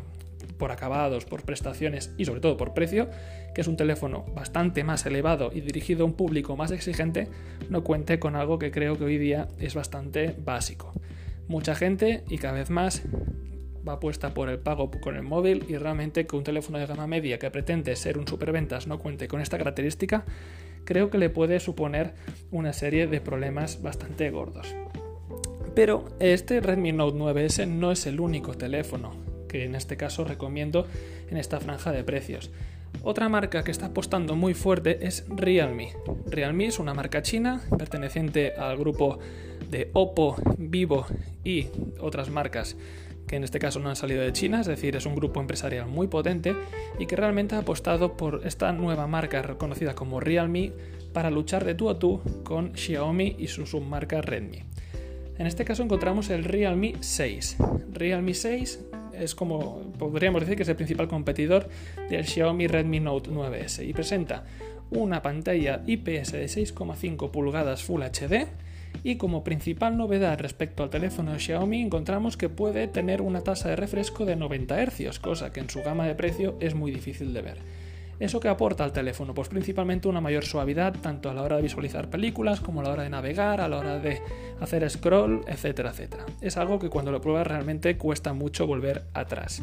por 0.56 0.72
acabados, 0.72 1.26
por 1.26 1.42
prestaciones 1.42 2.14
y 2.16 2.24
sobre 2.24 2.40
todo 2.40 2.56
por 2.56 2.72
precio, 2.72 3.10
que 3.54 3.60
es 3.60 3.66
un 3.66 3.76
teléfono 3.76 4.24
bastante 4.34 4.84
más 4.84 5.04
elevado 5.04 5.50
y 5.52 5.60
dirigido 5.60 6.04
a 6.04 6.06
un 6.06 6.14
público 6.14 6.56
más 6.56 6.70
exigente, 6.70 7.28
no 7.68 7.84
cuente 7.84 8.18
con 8.18 8.36
algo 8.36 8.58
que 8.58 8.70
creo 8.70 8.96
que 8.96 9.04
hoy 9.04 9.18
día 9.18 9.48
es 9.58 9.74
bastante 9.74 10.34
básico. 10.38 10.94
Mucha 11.46 11.74
gente 11.74 12.24
y 12.30 12.38
cada 12.38 12.54
vez 12.54 12.70
más 12.70 13.02
va 13.86 13.94
apuesta 13.94 14.32
por 14.32 14.48
el 14.48 14.60
pago 14.60 14.90
con 14.90 15.14
el 15.14 15.24
móvil 15.24 15.66
y 15.68 15.76
realmente 15.76 16.26
que 16.26 16.36
un 16.36 16.44
teléfono 16.44 16.78
de 16.78 16.86
gama 16.86 17.06
media 17.06 17.38
que 17.38 17.50
pretende 17.50 17.94
ser 17.96 18.16
un 18.16 18.26
superventas 18.26 18.86
no 18.86 18.98
cuente 18.98 19.28
con 19.28 19.42
esta 19.42 19.58
característica, 19.58 20.24
creo 20.84 21.10
que 21.10 21.18
le 21.18 21.30
puede 21.30 21.60
suponer 21.60 22.14
una 22.50 22.72
serie 22.72 23.06
de 23.06 23.20
problemas 23.20 23.82
bastante 23.82 24.30
gordos. 24.30 24.74
Pero 25.74 26.04
este 26.20 26.60
Redmi 26.60 26.92
Note 26.92 27.18
9S 27.18 27.66
no 27.66 27.90
es 27.90 28.06
el 28.06 28.20
único 28.20 28.54
teléfono 28.54 29.12
que 29.48 29.64
en 29.64 29.74
este 29.74 29.96
caso 29.96 30.24
recomiendo 30.24 30.86
en 31.30 31.36
esta 31.36 31.60
franja 31.60 31.92
de 31.92 32.04
precios. 32.04 32.50
Otra 33.02 33.28
marca 33.28 33.64
que 33.64 33.70
está 33.70 33.86
apostando 33.86 34.34
muy 34.34 34.54
fuerte 34.54 35.06
es 35.06 35.24
Realme. 35.28 35.92
Realme 36.26 36.66
es 36.66 36.78
una 36.78 36.94
marca 36.94 37.22
china 37.22 37.62
perteneciente 37.76 38.54
al 38.54 38.76
grupo 38.76 39.18
de 39.70 39.90
Oppo, 39.92 40.36
Vivo 40.58 41.06
y 41.44 41.68
otras 42.00 42.30
marcas 42.30 42.76
que 43.26 43.36
en 43.36 43.44
este 43.44 43.58
caso 43.58 43.80
no 43.80 43.88
han 43.88 43.96
salido 43.96 44.22
de 44.22 44.32
China, 44.32 44.60
es 44.60 44.66
decir, 44.66 44.96
es 44.96 45.06
un 45.06 45.14
grupo 45.14 45.40
empresarial 45.40 45.86
muy 45.86 46.06
potente 46.08 46.54
y 46.98 47.06
que 47.06 47.16
realmente 47.16 47.54
ha 47.54 47.58
apostado 47.58 48.16
por 48.16 48.42
esta 48.44 48.72
nueva 48.72 49.06
marca 49.06 49.42
reconocida 49.42 49.94
como 49.94 50.20
Realme 50.20 50.72
para 51.12 51.30
luchar 51.30 51.64
de 51.64 51.74
tú 51.74 51.90
a 51.90 51.98
tú 51.98 52.20
con 52.42 52.74
Xiaomi 52.76 53.36
y 53.38 53.46
su 53.48 53.66
submarca 53.66 54.20
Redmi. 54.20 54.62
En 55.38 55.46
este 55.46 55.64
caso 55.64 55.82
encontramos 55.82 56.30
el 56.30 56.44
Realme 56.44 56.94
6. 57.00 57.56
Realme 57.92 58.34
6 58.34 58.80
es 59.18 59.34
como 59.34 59.92
podríamos 59.98 60.42
decir 60.42 60.56
que 60.56 60.62
es 60.62 60.68
el 60.68 60.76
principal 60.76 61.08
competidor 61.08 61.68
del 62.08 62.24
Xiaomi 62.24 62.66
Redmi 62.66 63.00
Note 63.00 63.30
9S 63.30 63.86
y 63.86 63.92
presenta 63.92 64.44
una 64.90 65.22
pantalla 65.22 65.82
IPS 65.86 66.32
de 66.32 66.44
6,5 66.44 67.30
pulgadas 67.30 67.82
Full 67.82 68.02
HD 68.02 68.46
y 69.02 69.16
como 69.16 69.44
principal 69.44 69.96
novedad 69.96 70.38
respecto 70.38 70.82
al 70.82 70.90
teléfono 70.90 71.38
Xiaomi 71.38 71.82
encontramos 71.82 72.36
que 72.36 72.48
puede 72.48 72.86
tener 72.86 73.20
una 73.20 73.42
tasa 73.42 73.68
de 73.68 73.76
refresco 73.76 74.24
de 74.24 74.36
90 74.36 74.86
Hz, 74.86 75.18
cosa 75.18 75.52
que 75.52 75.60
en 75.60 75.70
su 75.70 75.82
gama 75.82 76.06
de 76.06 76.14
precio 76.14 76.56
es 76.60 76.74
muy 76.74 76.90
difícil 76.90 77.32
de 77.32 77.42
ver. 77.42 77.58
¿Eso 78.20 78.38
que 78.38 78.48
aporta 78.48 78.84
al 78.84 78.92
teléfono? 78.92 79.34
Pues 79.34 79.48
principalmente 79.48 80.06
una 80.06 80.20
mayor 80.20 80.44
suavidad 80.44 80.94
tanto 81.00 81.30
a 81.30 81.34
la 81.34 81.42
hora 81.42 81.56
de 81.56 81.62
visualizar 81.62 82.10
películas 82.10 82.60
como 82.60 82.80
a 82.80 82.84
la 82.84 82.90
hora 82.90 83.02
de 83.02 83.10
navegar, 83.10 83.60
a 83.60 83.68
la 83.68 83.78
hora 83.78 83.98
de 83.98 84.20
hacer 84.60 84.88
scroll, 84.88 85.40
etcétera, 85.48 85.90
etcétera. 85.90 86.24
Es 86.40 86.56
algo 86.56 86.78
que 86.78 86.90
cuando 86.90 87.10
lo 87.10 87.20
pruebas 87.20 87.46
realmente 87.46 87.96
cuesta 87.96 88.32
mucho 88.32 88.66
volver 88.66 89.02
atrás. 89.14 89.62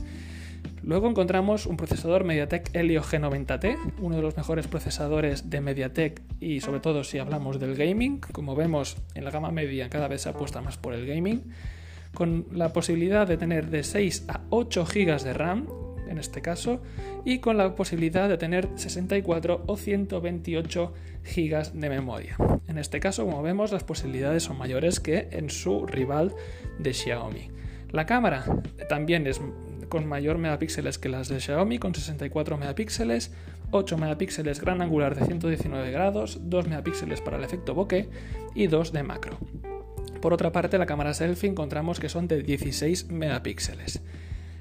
Luego 0.84 1.08
encontramos 1.08 1.68
un 1.68 1.78
procesador 1.78 2.24
MediaTek 2.24 2.76
Helio 2.76 3.04
G90T, 3.04 3.94
uno 4.00 4.16
de 4.16 4.22
los 4.22 4.36
mejores 4.36 4.68
procesadores 4.68 5.50
de 5.50 5.62
MediaTek 5.62 6.22
y 6.40 6.62
sobre 6.62 6.80
todo 6.80 7.04
si 7.04 7.20
hablamos 7.20 7.60
del 7.60 7.76
gaming, 7.76 8.20
como 8.20 8.56
vemos 8.56 8.98
en 9.14 9.24
la 9.24 9.32
gama 9.32 9.52
media 9.52 9.90
cada 9.90 10.08
vez 10.08 10.22
se 10.22 10.30
apuesta 10.30 10.62
más 10.62 10.78
por 10.78 10.94
el 10.94 11.06
gaming, 11.06 11.44
con 12.16 12.48
la 12.52 12.74
posibilidad 12.74 13.28
de 13.28 13.38
tener 13.38 13.70
de 13.70 13.84
6 13.84 14.26
a 14.28 14.42
8 14.50 14.86
GB 14.86 15.24
de 15.24 15.34
RAM 15.34 15.68
en 16.10 16.18
este 16.18 16.42
caso 16.42 16.82
y 17.26 17.40
con 17.40 17.58
la 17.58 17.76
posibilidad 17.76 18.28
de 18.28 18.38
tener 18.38 18.68
64 18.76 19.64
o 19.66 19.78
128 19.78 20.94
GB 21.24 21.72
de 21.74 21.90
memoria. 21.90 22.36
En 22.68 22.78
este 22.78 23.00
caso, 23.00 23.26
como 23.26 23.42
vemos, 23.42 23.72
las 23.72 23.84
posibilidades 23.84 24.44
son 24.44 24.58
mayores 24.58 25.00
que 25.00 25.30
en 25.32 25.50
su 25.50 25.86
rival 25.86 26.34
de 26.80 26.94
Xiaomi. 26.94 27.50
La 27.92 28.06
cámara 28.06 28.46
también 28.90 29.28
es 29.28 29.42
con 29.92 30.08
mayor 30.08 30.38
megapíxeles 30.38 30.98
que 30.98 31.10
las 31.10 31.28
de 31.28 31.42
Xiaomi, 31.42 31.78
con 31.78 31.94
64 31.94 32.58
megapíxeles, 32.58 33.34
8 33.72 33.98
megapíxeles 33.98 34.62
gran 34.62 34.82
angular 34.82 35.16
de 35.16 35.26
119 35.26 35.92
grados, 35.92 36.40
2 36.44 36.68
megapíxeles 36.70 37.20
para 37.20 37.36
el 37.36 37.44
efecto 37.44 37.76
bokeh 37.76 38.10
y 38.56 38.68
2 38.68 38.94
de 38.94 39.04
macro. 39.04 39.38
Por 40.22 40.32
otra 40.32 40.54
parte, 40.54 40.78
la 40.78 40.86
cámara 40.86 41.14
selfie 41.14 41.50
encontramos 41.50 42.00
que 42.00 42.08
son 42.08 42.30
de 42.30 42.42
16 42.42 43.10
megapíxeles. 43.10 44.02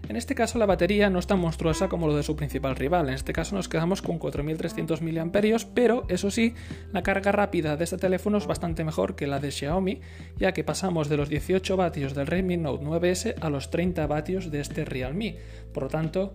En 0.08 0.16
este 0.16 0.34
caso 0.34 0.58
la 0.58 0.66
batería 0.66 1.10
no 1.10 1.18
es 1.18 1.26
tan 1.26 1.38
monstruosa 1.38 1.88
como 1.88 2.06
lo 2.06 2.16
de 2.16 2.22
su 2.22 2.36
principal 2.36 2.76
rival, 2.76 3.08
en 3.08 3.14
este 3.14 3.32
caso 3.32 3.54
nos 3.54 3.68
quedamos 3.68 4.02
con 4.02 4.18
4300 4.18 5.02
mAh, 5.02 5.30
pero 5.74 6.04
eso 6.08 6.30
sí, 6.30 6.54
la 6.92 7.02
carga 7.02 7.32
rápida 7.32 7.76
de 7.76 7.84
este 7.84 7.96
teléfono 7.96 8.38
es 8.38 8.46
bastante 8.46 8.84
mejor 8.84 9.14
que 9.14 9.26
la 9.26 9.38
de 9.38 9.50
Xiaomi, 9.50 10.00
ya 10.36 10.52
que 10.52 10.64
pasamos 10.64 11.08
de 11.08 11.16
los 11.16 11.28
18 11.28 11.76
vatios 11.76 12.14
del 12.14 12.26
Redmi 12.26 12.56
Note 12.56 12.84
9S 12.84 13.34
a 13.40 13.50
los 13.50 13.70
30 13.70 14.06
vatios 14.06 14.50
de 14.50 14.60
este 14.60 14.84
Realme. 14.84 15.36
Por 15.72 15.84
lo 15.84 15.88
tanto, 15.88 16.34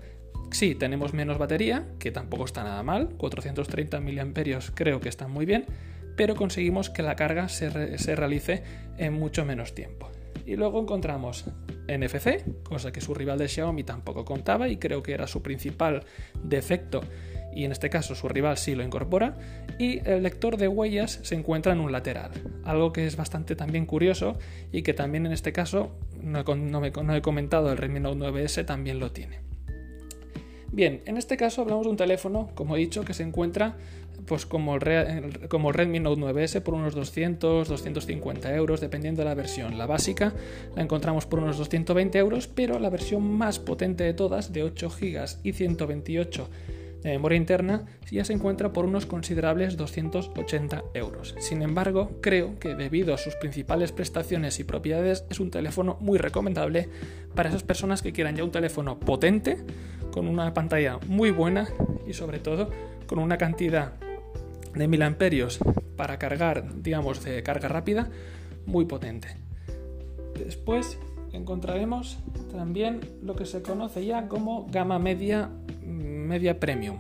sí, 0.52 0.76
tenemos 0.76 1.14
menos 1.14 1.38
batería, 1.38 1.86
que 2.00 2.12
tampoco 2.12 2.46
está 2.46 2.64
nada 2.64 2.84
mal, 2.84 3.10
430 3.18 4.00
mAh 4.00 4.60
creo 4.74 5.00
que 5.00 5.10
está 5.10 5.28
muy 5.28 5.46
bien, 5.46 5.66
pero 6.16 6.36
conseguimos 6.36 6.90
que 6.90 7.04
la 7.04 7.16
carga 7.16 7.50
se, 7.50 7.98
se 7.98 8.16
realice 8.16 8.64
en 8.98 9.14
mucho 9.14 9.44
menos 9.46 9.76
tiempo. 9.76 10.10
Y 10.46 10.56
luego 10.56 10.82
encontramos 10.82 11.46
NFC, 11.88 12.64
cosa 12.64 12.92
que 12.92 13.02
su 13.02 13.14
rival 13.14 13.38
de 13.38 13.48
Xiaomi 13.48 13.84
tampoco 13.84 14.26
contaba 14.26 14.68
y 14.68 14.78
creo 14.78 15.04
que 15.04 15.14
era 15.14 15.28
su 15.28 15.42
principal 15.42 16.04
defecto 16.44 17.02
y 17.56 17.64
en 17.64 17.72
este 17.72 17.90
caso 17.90 18.14
su 18.14 18.28
rival 18.28 18.58
sí 18.58 18.76
lo 18.76 18.84
incorpora, 18.84 19.38
y 19.80 20.08
el 20.08 20.24
lector 20.24 20.58
de 20.58 20.68
huellas 20.68 21.22
se 21.24 21.36
encuentra 21.36 21.72
en 21.72 21.80
un 21.80 21.92
lateral, 21.92 22.32
algo 22.66 22.92
que 22.92 23.08
es 23.08 23.16
bastante 23.16 23.56
también 23.56 23.86
curioso 23.86 24.38
y 24.74 24.84
que 24.84 24.94
también 24.94 25.26
en 25.26 25.32
este 25.32 25.54
caso, 25.54 25.96
no 26.22 26.44
he, 26.84 27.22
comentado, 27.22 27.72
el 27.72 27.78
Redmi 27.78 28.02
Note 28.02 28.20
9S 28.20 28.66
también 28.66 29.00
lo 29.00 29.12
tiene. 29.12 29.40
Bien, 30.72 31.02
en 31.06 31.16
este 31.16 31.38
caso 31.38 31.62
hablamos 31.62 31.86
de 31.86 31.92
un 31.92 31.98
teléfono, 31.98 32.50
como 32.56 32.76
he 32.76 32.80
dicho, 32.80 33.06
que 33.06 33.14
se 33.14 33.24
encuentra 33.24 33.78
pues 34.26 34.46
como 34.46 34.76
el, 34.76 35.48
como 35.50 35.72
Redmi 35.72 36.00
Note 36.00 36.22
9S 36.22 36.62
por 36.62 36.74
unos 36.74 36.96
200, 36.96 37.68
250 37.68 38.56
euros, 38.56 38.82
dependiendo 38.82 39.22
de 39.22 39.26
la 39.26 39.36
versión. 39.36 39.78
La 39.78 39.86
básica 39.86 40.34
la 40.76 40.82
encontramos 40.82 41.26
por 41.26 41.40
unos 41.40 41.58
220 41.58 42.18
euros, 42.18 42.48
pero 42.48 42.80
la 42.80 42.90
versión 42.90 43.24
más 43.38 43.60
potente 43.60 44.04
de 44.04 44.14
todas, 44.14 44.54
de 44.54 44.64
8 44.64 44.90
GB 44.90 45.26
y 45.44 45.54
128 45.54 46.50
de 47.04 47.12
memoria 47.12 47.38
interna, 47.38 47.86
ya 48.10 48.26
se 48.26 48.34
encuentra 48.34 48.74
por 48.74 48.86
unos 48.86 49.06
considerables 49.06 49.78
280 49.78 50.86
euros. 50.96 51.36
Sin 51.38 51.62
embargo, 51.62 52.20
creo 52.20 52.58
que 52.58 52.74
debido 52.74 53.14
a 53.14 53.20
sus 53.20 53.36
principales 53.36 53.92
prestaciones 53.92 54.60
y 54.60 54.64
propiedades, 54.64 55.24
es 55.30 55.40
un 55.40 55.52
teléfono 55.52 55.98
muy 56.00 56.18
recomendable 56.18 56.90
para 57.36 57.50
esas 57.50 57.62
personas 57.62 58.02
que 58.02 58.12
quieran 58.12 58.36
ya 58.36 58.44
un 58.44 58.52
teléfono 58.52 59.00
potente, 59.00 59.58
con 60.12 60.28
una 60.28 60.54
pantalla 60.54 60.98
muy 61.08 61.30
buena 61.30 61.68
y 62.08 62.14
sobre 62.14 62.40
todo 62.40 62.72
con 63.06 63.20
una 63.20 63.38
cantidad 63.38 63.94
de 64.76 64.88
mil 64.88 65.02
amperios 65.02 65.60
para 65.96 66.20
cargar, 66.20 66.82
digamos, 66.82 67.24
de 67.24 67.42
carga 67.44 67.68
rápida, 67.68 68.10
muy 68.66 68.86
potente. 68.86 69.30
Después 70.38 71.00
encontraremos 71.32 72.18
también 72.52 73.02
lo 73.24 73.36
que 73.36 73.46
se 73.46 73.62
conoce 73.62 74.06
ya 74.06 74.28
como 74.28 74.68
gama 74.68 75.00
media, 75.00 75.50
media 75.84 76.60
premium. 76.60 77.00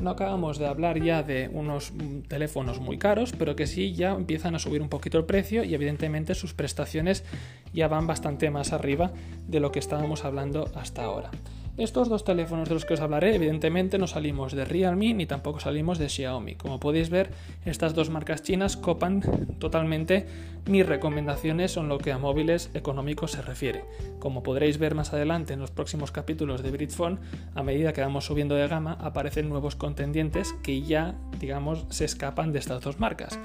No 0.00 0.10
acabamos 0.10 0.58
de 0.58 0.66
hablar 0.66 1.02
ya 1.02 1.22
de 1.22 1.48
unos 1.50 1.92
teléfonos 2.28 2.80
muy 2.80 2.98
caros, 2.98 3.32
pero 3.32 3.56
que 3.56 3.66
sí 3.66 3.94
ya 3.94 4.12
empiezan 4.12 4.54
a 4.54 4.58
subir 4.58 4.82
un 4.82 4.90
poquito 4.90 5.16
el 5.16 5.24
precio 5.24 5.64
y 5.64 5.74
evidentemente 5.74 6.34
sus 6.34 6.52
prestaciones 6.52 7.24
ya 7.72 7.88
van 7.88 8.06
bastante 8.06 8.50
más 8.50 8.72
arriba 8.72 9.12
de 9.46 9.60
lo 9.60 9.72
que 9.72 9.78
estábamos 9.78 10.24
hablando 10.24 10.70
hasta 10.74 11.02
ahora. 11.02 11.30
Estos 11.78 12.08
dos 12.08 12.24
teléfonos 12.24 12.70
de 12.70 12.74
los 12.74 12.86
que 12.86 12.94
os 12.94 13.02
hablaré, 13.02 13.34
evidentemente 13.34 13.98
no 13.98 14.06
salimos 14.06 14.54
de 14.54 14.64
Realme 14.64 15.12
ni 15.12 15.26
tampoco 15.26 15.60
salimos 15.60 15.98
de 15.98 16.08
Xiaomi. 16.08 16.54
Como 16.54 16.80
podéis 16.80 17.10
ver, 17.10 17.28
estas 17.66 17.94
dos 17.94 18.08
marcas 18.08 18.42
chinas 18.42 18.78
copan 18.78 19.20
totalmente 19.58 20.26
mis 20.64 20.86
recomendaciones 20.86 21.76
en 21.76 21.88
lo 21.88 21.98
que 21.98 22.12
a 22.12 22.18
móviles 22.18 22.70
económicos 22.72 23.32
se 23.32 23.42
refiere. 23.42 23.84
Como 24.20 24.42
podréis 24.42 24.78
ver 24.78 24.94
más 24.94 25.12
adelante 25.12 25.52
en 25.52 25.60
los 25.60 25.70
próximos 25.70 26.12
capítulos 26.12 26.62
de 26.62 26.70
Britphone, 26.70 27.18
a 27.54 27.62
medida 27.62 27.92
que 27.92 28.00
vamos 28.00 28.24
subiendo 28.24 28.54
de 28.54 28.68
gama, 28.68 28.96
aparecen 28.98 29.50
nuevos 29.50 29.76
contendientes 29.76 30.54
que 30.62 30.80
ya, 30.80 31.14
digamos, 31.40 31.84
se 31.90 32.06
escapan 32.06 32.52
de 32.52 32.58
estas 32.58 32.80
dos 32.80 33.00
marcas. 33.00 33.38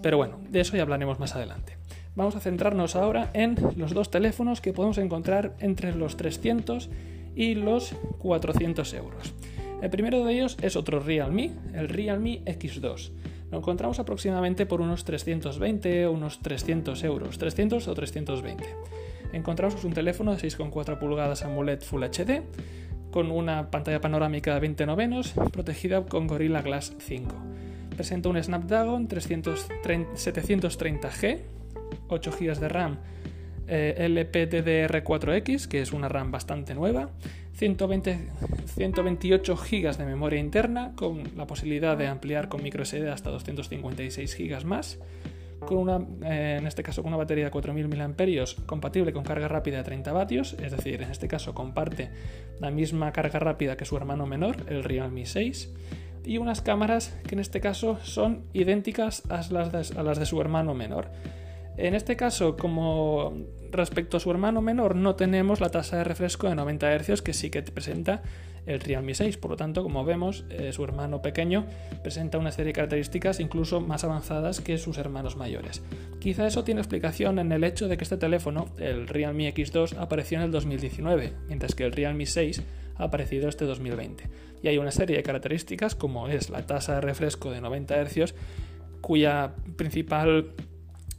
Pero 0.00 0.16
bueno, 0.16 0.38
de 0.48 0.60
eso 0.60 0.74
ya 0.74 0.84
hablaremos 0.84 1.20
más 1.20 1.36
adelante. 1.36 1.76
Vamos 2.16 2.34
a 2.34 2.40
centrarnos 2.40 2.96
ahora 2.96 3.30
en 3.34 3.56
los 3.76 3.92
dos 3.92 4.10
teléfonos 4.10 4.62
que 4.62 4.72
podemos 4.72 4.96
encontrar 4.96 5.54
entre 5.60 5.94
los 5.94 6.16
300 6.16 6.88
y 7.34 7.54
los 7.54 7.94
400 8.18 8.92
euros. 8.94 9.34
El 9.80 9.90
primero 9.90 10.24
de 10.24 10.32
ellos 10.32 10.56
es 10.60 10.76
otro 10.76 11.00
Realme, 11.00 11.52
el 11.72 11.88
Realme 11.88 12.42
X2. 12.44 13.10
Lo 13.50 13.58
encontramos 13.58 13.98
aproximadamente 13.98 14.66
por 14.66 14.80
unos 14.80 15.04
320 15.04 16.06
o 16.06 16.12
unos 16.12 16.40
300 16.40 17.02
euros, 17.04 17.38
300 17.38 17.88
o 17.88 17.94
320. 17.94 18.64
Encontramos 19.32 19.84
un 19.84 19.92
teléfono 19.92 20.34
de 20.34 20.38
6,4 20.38 20.98
pulgadas 20.98 21.44
AMOLED 21.44 21.82
Full 21.82 22.02
HD 22.02 22.42
con 23.10 23.30
una 23.30 23.70
pantalla 23.70 24.00
panorámica 24.00 24.54
de 24.54 24.60
20 24.60 24.86
novenos 24.86 25.34
protegida 25.52 26.02
con 26.04 26.26
Gorilla 26.26 26.62
Glass 26.62 26.96
5. 26.98 27.34
Presenta 27.94 28.28
un 28.28 28.42
Snapdragon 28.42 29.08
730G, 29.08 31.38
8 32.08 32.30
GB 32.38 32.58
de 32.58 32.68
RAM 32.68 32.98
eh, 33.68 34.06
LPDDR4X, 34.08 35.68
que 35.68 35.80
es 35.80 35.92
una 35.92 36.08
RAM 36.08 36.30
bastante 36.30 36.74
nueva, 36.74 37.10
120, 37.54 38.28
128 38.66 39.56
GB 39.56 39.96
de 39.96 40.04
memoria 40.04 40.38
interna 40.38 40.92
con 40.94 41.24
la 41.36 41.46
posibilidad 41.46 41.96
de 41.96 42.06
ampliar 42.06 42.48
con 42.48 42.62
microSD 42.62 43.08
hasta 43.08 43.30
256 43.30 44.36
GB 44.38 44.64
más, 44.64 44.98
con 45.66 45.78
una, 45.78 45.98
eh, 46.24 46.56
en 46.58 46.66
este 46.66 46.82
caso 46.82 47.02
con 47.02 47.10
una 47.10 47.18
batería 47.18 47.46
de 47.46 47.50
4000 47.50 47.88
mAh 47.88 48.64
compatible 48.66 49.12
con 49.12 49.24
carga 49.24 49.48
rápida 49.48 49.78
de 49.78 49.84
30 49.84 50.12
vatios, 50.12 50.56
es 50.62 50.72
decir, 50.72 51.02
en 51.02 51.10
este 51.10 51.26
caso 51.26 51.54
comparte 51.54 52.10
la 52.60 52.70
misma 52.70 53.12
carga 53.12 53.38
rápida 53.38 53.76
que 53.76 53.84
su 53.84 53.96
hermano 53.96 54.26
menor, 54.26 54.56
el 54.68 54.84
Realme 54.84 55.26
6, 55.26 55.74
y 56.24 56.38
unas 56.38 56.60
cámaras 56.60 57.18
que 57.26 57.34
en 57.34 57.40
este 57.40 57.60
caso 57.60 57.98
son 58.02 58.44
idénticas 58.52 59.22
a 59.30 59.42
las 59.50 60.18
de 60.18 60.26
su 60.26 60.40
hermano 60.40 60.74
menor. 60.74 61.08
En 61.78 61.94
este 61.94 62.16
caso, 62.16 62.56
como 62.56 63.32
respecto 63.70 64.16
a 64.16 64.20
su 64.20 64.32
hermano 64.32 64.60
menor, 64.60 64.96
no 64.96 65.14
tenemos 65.14 65.60
la 65.60 65.70
tasa 65.70 65.98
de 65.98 66.04
refresco 66.04 66.48
de 66.48 66.56
90 66.56 66.98
Hz 66.98 67.22
que 67.22 67.32
sí 67.32 67.50
que 67.50 67.62
presenta 67.62 68.20
el 68.66 68.80
Realme 68.80 69.14
6. 69.14 69.36
Por 69.36 69.52
lo 69.52 69.56
tanto, 69.56 69.84
como 69.84 70.04
vemos, 70.04 70.44
eh, 70.50 70.72
su 70.72 70.82
hermano 70.82 71.22
pequeño 71.22 71.66
presenta 72.02 72.36
una 72.36 72.50
serie 72.50 72.70
de 72.70 72.72
características 72.72 73.38
incluso 73.38 73.80
más 73.80 74.02
avanzadas 74.02 74.60
que 74.60 74.76
sus 74.76 74.98
hermanos 74.98 75.36
mayores. 75.36 75.80
Quizá 76.18 76.48
eso 76.48 76.64
tiene 76.64 76.80
explicación 76.80 77.38
en 77.38 77.52
el 77.52 77.62
hecho 77.62 77.86
de 77.86 77.96
que 77.96 78.02
este 78.02 78.16
teléfono, 78.16 78.70
el 78.78 79.06
Realme 79.06 79.54
X2, 79.54 79.98
apareció 79.98 80.38
en 80.38 80.44
el 80.46 80.50
2019, 80.50 81.32
mientras 81.46 81.76
que 81.76 81.84
el 81.84 81.92
Realme 81.92 82.26
6 82.26 82.60
ha 82.96 83.04
aparecido 83.04 83.48
este 83.48 83.66
2020. 83.66 84.24
Y 84.64 84.66
hay 84.66 84.78
una 84.78 84.90
serie 84.90 85.16
de 85.16 85.22
características 85.22 85.94
como 85.94 86.26
es 86.26 86.50
la 86.50 86.66
tasa 86.66 86.96
de 86.96 87.02
refresco 87.02 87.52
de 87.52 87.60
90 87.60 88.04
Hz, 88.04 88.34
cuya 89.00 89.52
principal 89.76 90.50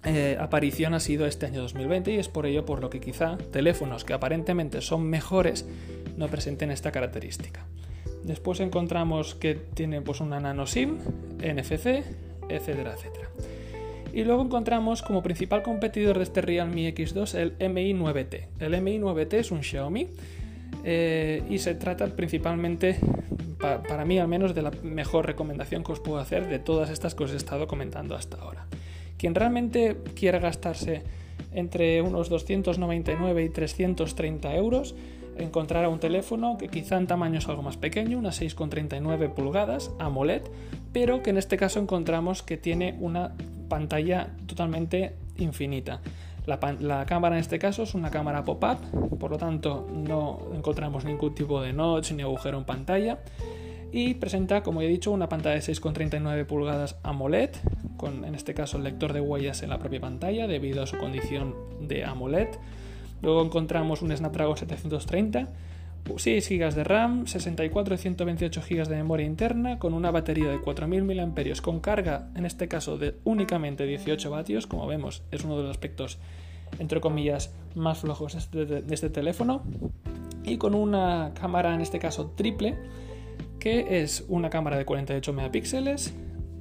eh, 0.05 0.37
aparición 0.39 0.93
ha 0.93 0.99
sido 0.99 1.25
este 1.25 1.45
año 1.45 1.61
2020 1.61 2.13
y 2.13 2.17
es 2.17 2.29
por 2.29 2.45
ello 2.45 2.65
por 2.65 2.81
lo 2.81 2.89
que 2.89 3.01
quizá 3.01 3.37
teléfonos 3.51 4.05
que 4.05 4.13
aparentemente 4.13 4.81
son 4.81 5.03
mejores 5.03 5.65
no 6.17 6.27
presenten 6.27 6.71
esta 6.71 6.91
característica. 6.91 7.65
Después 8.23 8.59
encontramos 8.59 9.35
que 9.35 9.55
tiene 9.55 10.01
pues 10.01 10.19
una 10.21 10.39
nano 10.39 10.67
SIM, 10.67 10.97
NFC, 11.39 12.03
etcétera, 12.49 12.93
etcétera. 12.93 13.29
Y 14.13 14.23
luego 14.23 14.41
encontramos 14.41 15.01
como 15.01 15.21
principal 15.21 15.61
competidor 15.61 16.17
de 16.17 16.23
este 16.23 16.41
Realme 16.41 16.93
X2 16.93 17.53
el 17.59 17.69
Mi 17.69 17.93
9T. 17.93 18.47
El 18.59 18.81
Mi 18.81 18.97
9T 18.97 19.33
es 19.33 19.51
un 19.51 19.63
Xiaomi 19.63 20.07
eh, 20.83 21.43
y 21.49 21.59
se 21.59 21.75
trata 21.75 22.07
principalmente, 22.07 22.99
para 23.59 24.05
mí 24.05 24.17
al 24.17 24.27
menos, 24.27 24.55
de 24.55 24.61
la 24.61 24.71
mejor 24.83 25.25
recomendación 25.25 25.83
que 25.83 25.91
os 25.91 25.99
puedo 25.99 26.19
hacer 26.19 26.47
de 26.47 26.59
todas 26.59 26.89
estas 26.89 27.15
que 27.15 27.23
os 27.23 27.31
he 27.31 27.37
estado 27.37 27.67
comentando 27.67 28.15
hasta 28.15 28.37
ahora. 28.37 28.65
Quien 29.19 29.35
realmente 29.35 29.97
quiera 30.15 30.39
gastarse 30.39 31.03
entre 31.51 32.01
unos 32.01 32.29
299 32.29 33.43
y 33.43 33.49
330 33.49 34.55
euros, 34.55 34.95
encontrará 35.37 35.89
un 35.89 35.99
teléfono 35.99 36.57
que 36.57 36.69
quizá 36.69 36.97
en 36.97 37.05
tamaño 37.05 37.39
es 37.39 37.47
algo 37.49 37.61
más 37.61 37.75
pequeño, 37.75 38.17
unas 38.17 38.41
6,39 38.41 39.33
pulgadas, 39.33 39.91
AMOLED, 39.99 40.43
pero 40.93 41.21
que 41.21 41.31
en 41.31 41.37
este 41.37 41.57
caso 41.57 41.79
encontramos 41.79 42.43
que 42.43 42.55
tiene 42.55 42.95
una 43.01 43.33
pantalla 43.67 44.29
totalmente 44.47 45.15
infinita. 45.37 45.99
La, 46.45 46.57
la, 46.79 47.05
cámara 47.05 47.35
en 47.35 47.41
este 47.41 47.59
caso 47.59 47.83
es 47.83 47.95
una 47.95 48.09
cámara 48.09 48.45
pop-up, 48.45 49.17
por 49.19 49.31
lo 49.31 49.37
tanto 49.37 49.85
no 49.93 50.47
encontramos 50.55 51.03
ningún 51.03 51.35
tipo 51.35 51.61
de 51.61 51.73
notch 51.73 52.13
ni 52.13 52.23
agujero 52.23 52.57
en 52.57 52.63
pantalla 52.63 53.19
y 53.91 54.15
presenta, 54.15 54.63
como 54.63 54.81
he 54.81 54.87
dicho, 54.87 55.11
una 55.11 55.29
pantalla 55.29 55.55
de 55.55 55.61
6,39 55.61 56.45
pulgadas 56.45 56.97
AMOLED, 57.03 57.51
con 57.97 58.25
en 58.25 58.35
este 58.35 58.53
caso 58.53 58.77
el 58.77 58.83
lector 58.83 59.13
de 59.13 59.21
huellas 59.21 59.63
en 59.63 59.69
la 59.69 59.79
propia 59.79 59.99
pantalla 59.99 60.47
debido 60.47 60.83
a 60.83 60.87
su 60.87 60.97
condición 60.97 61.55
de 61.81 62.05
AMOLED. 62.05 62.49
Luego 63.21 63.43
encontramos 63.43 64.01
un 64.01 64.15
Snapdragon 64.15 64.57
730, 64.57 65.49
6 66.15 66.49
GB 66.49 66.73
de 66.73 66.83
RAM, 66.83 67.27
64 67.27 67.95
y 67.95 67.97
128 67.97 68.61
GB 68.67 68.87
de 68.87 68.95
memoria 68.95 69.25
interna, 69.25 69.79
con 69.79 69.93
una 69.93 70.11
batería 70.11 70.49
de 70.49 70.59
4000 70.59 71.03
mAh 71.03 71.61
con 71.61 71.79
carga, 71.79 72.29
en 72.35 72.45
este 72.45 72.67
caso 72.67 72.97
de 72.97 73.15
únicamente 73.23 73.85
18 73.85 74.29
vatios, 74.29 74.67
como 74.67 74.87
vemos, 74.87 75.23
es 75.31 75.43
uno 75.43 75.57
de 75.57 75.63
los 75.63 75.71
aspectos 75.71 76.19
entre 76.77 77.01
comillas 77.01 77.53
más 77.75 77.99
flojos 77.99 78.33
de 78.33 78.39
este, 78.39 78.65
de 78.81 78.93
este 78.95 79.09
teléfono, 79.09 79.63
y 80.43 80.57
con 80.57 80.75
una 80.75 81.31
cámara 81.33 81.73
en 81.73 81.81
este 81.81 81.99
caso 81.99 82.31
triple 82.35 82.77
que 83.59 84.01
es 84.01 84.25
una 84.27 84.49
cámara 84.49 84.77
de 84.77 84.85
48 84.85 85.33
megapíxeles, 85.33 86.13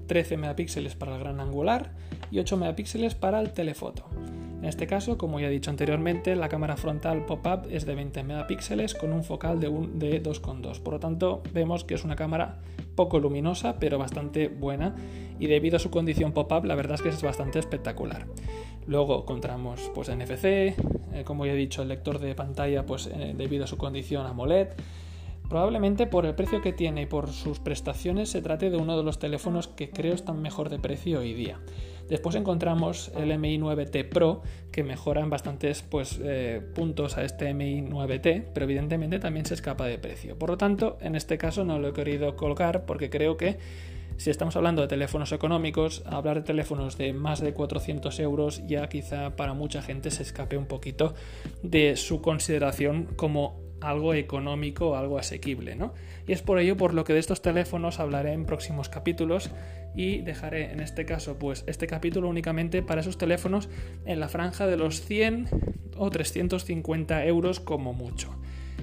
13 0.06 0.36
megapíxeles 0.36 0.94
para 0.94 1.14
el 1.14 1.20
gran 1.20 1.40
angular 1.40 1.92
y 2.30 2.38
8 2.38 2.56
megapíxeles 2.56 3.14
para 3.14 3.40
el 3.40 3.52
telefoto. 3.52 4.06
En 4.58 4.64
este 4.64 4.88
caso, 4.88 5.16
como 5.18 5.38
ya 5.38 5.46
he 5.46 5.50
dicho 5.50 5.70
anteriormente, 5.70 6.34
la 6.34 6.48
cámara 6.48 6.76
frontal 6.76 7.24
pop-up 7.26 7.68
es 7.70 7.86
de 7.86 7.94
20 7.94 8.24
megapíxeles 8.24 8.94
con 8.94 9.12
un 9.12 9.22
focal 9.22 9.60
de, 9.60 9.68
de 9.68 10.20
2,2. 10.20 10.80
Por 10.80 10.94
lo 10.94 11.00
tanto, 11.00 11.42
vemos 11.52 11.84
que 11.84 11.94
es 11.94 12.04
una 12.04 12.16
cámara 12.16 12.58
poco 12.96 13.20
luminosa, 13.20 13.78
pero 13.78 13.98
bastante 13.98 14.48
buena 14.48 14.96
y 15.38 15.46
debido 15.46 15.76
a 15.76 15.78
su 15.78 15.90
condición 15.90 16.32
pop-up, 16.32 16.64
la 16.64 16.74
verdad 16.74 16.96
es 16.96 17.02
que 17.02 17.10
es 17.10 17.22
bastante 17.22 17.60
espectacular. 17.60 18.26
Luego 18.88 19.20
encontramos 19.20 19.92
pues 19.94 20.08
NFC, 20.08 20.44
eh, 20.44 20.74
como 21.24 21.46
ya 21.46 21.52
he 21.52 21.56
dicho, 21.56 21.82
el 21.82 21.88
lector 21.88 22.18
de 22.18 22.34
pantalla 22.34 22.84
pues 22.84 23.06
eh, 23.06 23.34
debido 23.36 23.64
a 23.64 23.66
su 23.68 23.76
condición 23.76 24.26
AMOLED 24.26 24.68
Probablemente 25.48 26.06
por 26.06 26.26
el 26.26 26.34
precio 26.34 26.60
que 26.60 26.74
tiene 26.74 27.02
y 27.02 27.06
por 27.06 27.30
sus 27.30 27.58
prestaciones 27.58 28.28
se 28.28 28.42
trate 28.42 28.68
de 28.68 28.76
uno 28.76 28.98
de 28.98 29.02
los 29.02 29.18
teléfonos 29.18 29.66
que 29.66 29.88
creo 29.88 30.14
están 30.14 30.42
mejor 30.42 30.68
de 30.68 30.78
precio 30.78 31.20
hoy 31.20 31.32
día. 31.32 31.58
Después 32.08 32.36
encontramos 32.36 33.10
el 33.16 33.36
MI 33.38 33.58
9T 33.58 34.08
Pro 34.08 34.42
que 34.70 34.84
mejora 34.84 35.22
en 35.22 35.30
bastantes 35.30 35.82
pues, 35.82 36.20
eh, 36.22 36.60
puntos 36.74 37.16
a 37.16 37.24
este 37.24 37.52
MI 37.54 37.82
9T, 37.82 38.44
pero 38.52 38.64
evidentemente 38.64 39.18
también 39.18 39.46
se 39.46 39.54
escapa 39.54 39.86
de 39.86 39.98
precio. 39.98 40.38
Por 40.38 40.50
lo 40.50 40.58
tanto, 40.58 40.98
en 41.00 41.16
este 41.16 41.38
caso 41.38 41.64
no 41.64 41.78
lo 41.78 41.88
he 41.88 41.92
querido 41.94 42.36
colgar 42.36 42.84
porque 42.84 43.08
creo 43.08 43.38
que 43.38 43.58
si 44.18 44.30
estamos 44.30 44.56
hablando 44.56 44.82
de 44.82 44.88
teléfonos 44.88 45.32
económicos, 45.32 46.02
hablar 46.04 46.36
de 46.36 46.42
teléfonos 46.42 46.98
de 46.98 47.12
más 47.12 47.40
de 47.40 47.54
400 47.54 48.18
euros 48.20 48.66
ya 48.66 48.88
quizá 48.88 49.36
para 49.36 49.54
mucha 49.54 49.80
gente 49.80 50.10
se 50.10 50.24
escape 50.24 50.58
un 50.58 50.66
poquito 50.66 51.14
de 51.62 51.96
su 51.96 52.20
consideración 52.20 53.04
como 53.16 53.67
algo 53.80 54.14
económico, 54.14 54.96
algo 54.96 55.18
asequible, 55.18 55.76
¿no? 55.76 55.94
Y 56.26 56.32
es 56.32 56.42
por 56.42 56.58
ello 56.58 56.76
por 56.76 56.94
lo 56.94 57.04
que 57.04 57.12
de 57.12 57.18
estos 57.20 57.42
teléfonos 57.42 58.00
hablaré 58.00 58.32
en 58.32 58.44
próximos 58.44 58.88
capítulos 58.88 59.50
y 59.94 60.18
dejaré 60.18 60.72
en 60.72 60.80
este 60.80 61.04
caso 61.04 61.38
pues 61.38 61.64
este 61.66 61.86
capítulo 61.86 62.28
únicamente 62.28 62.82
para 62.82 63.00
esos 63.00 63.18
teléfonos 63.18 63.68
en 64.04 64.20
la 64.20 64.28
franja 64.28 64.66
de 64.66 64.76
los 64.76 65.00
100 65.02 65.48
o 65.96 66.10
350 66.10 67.24
euros 67.26 67.60
como 67.60 67.92
mucho. 67.92 68.34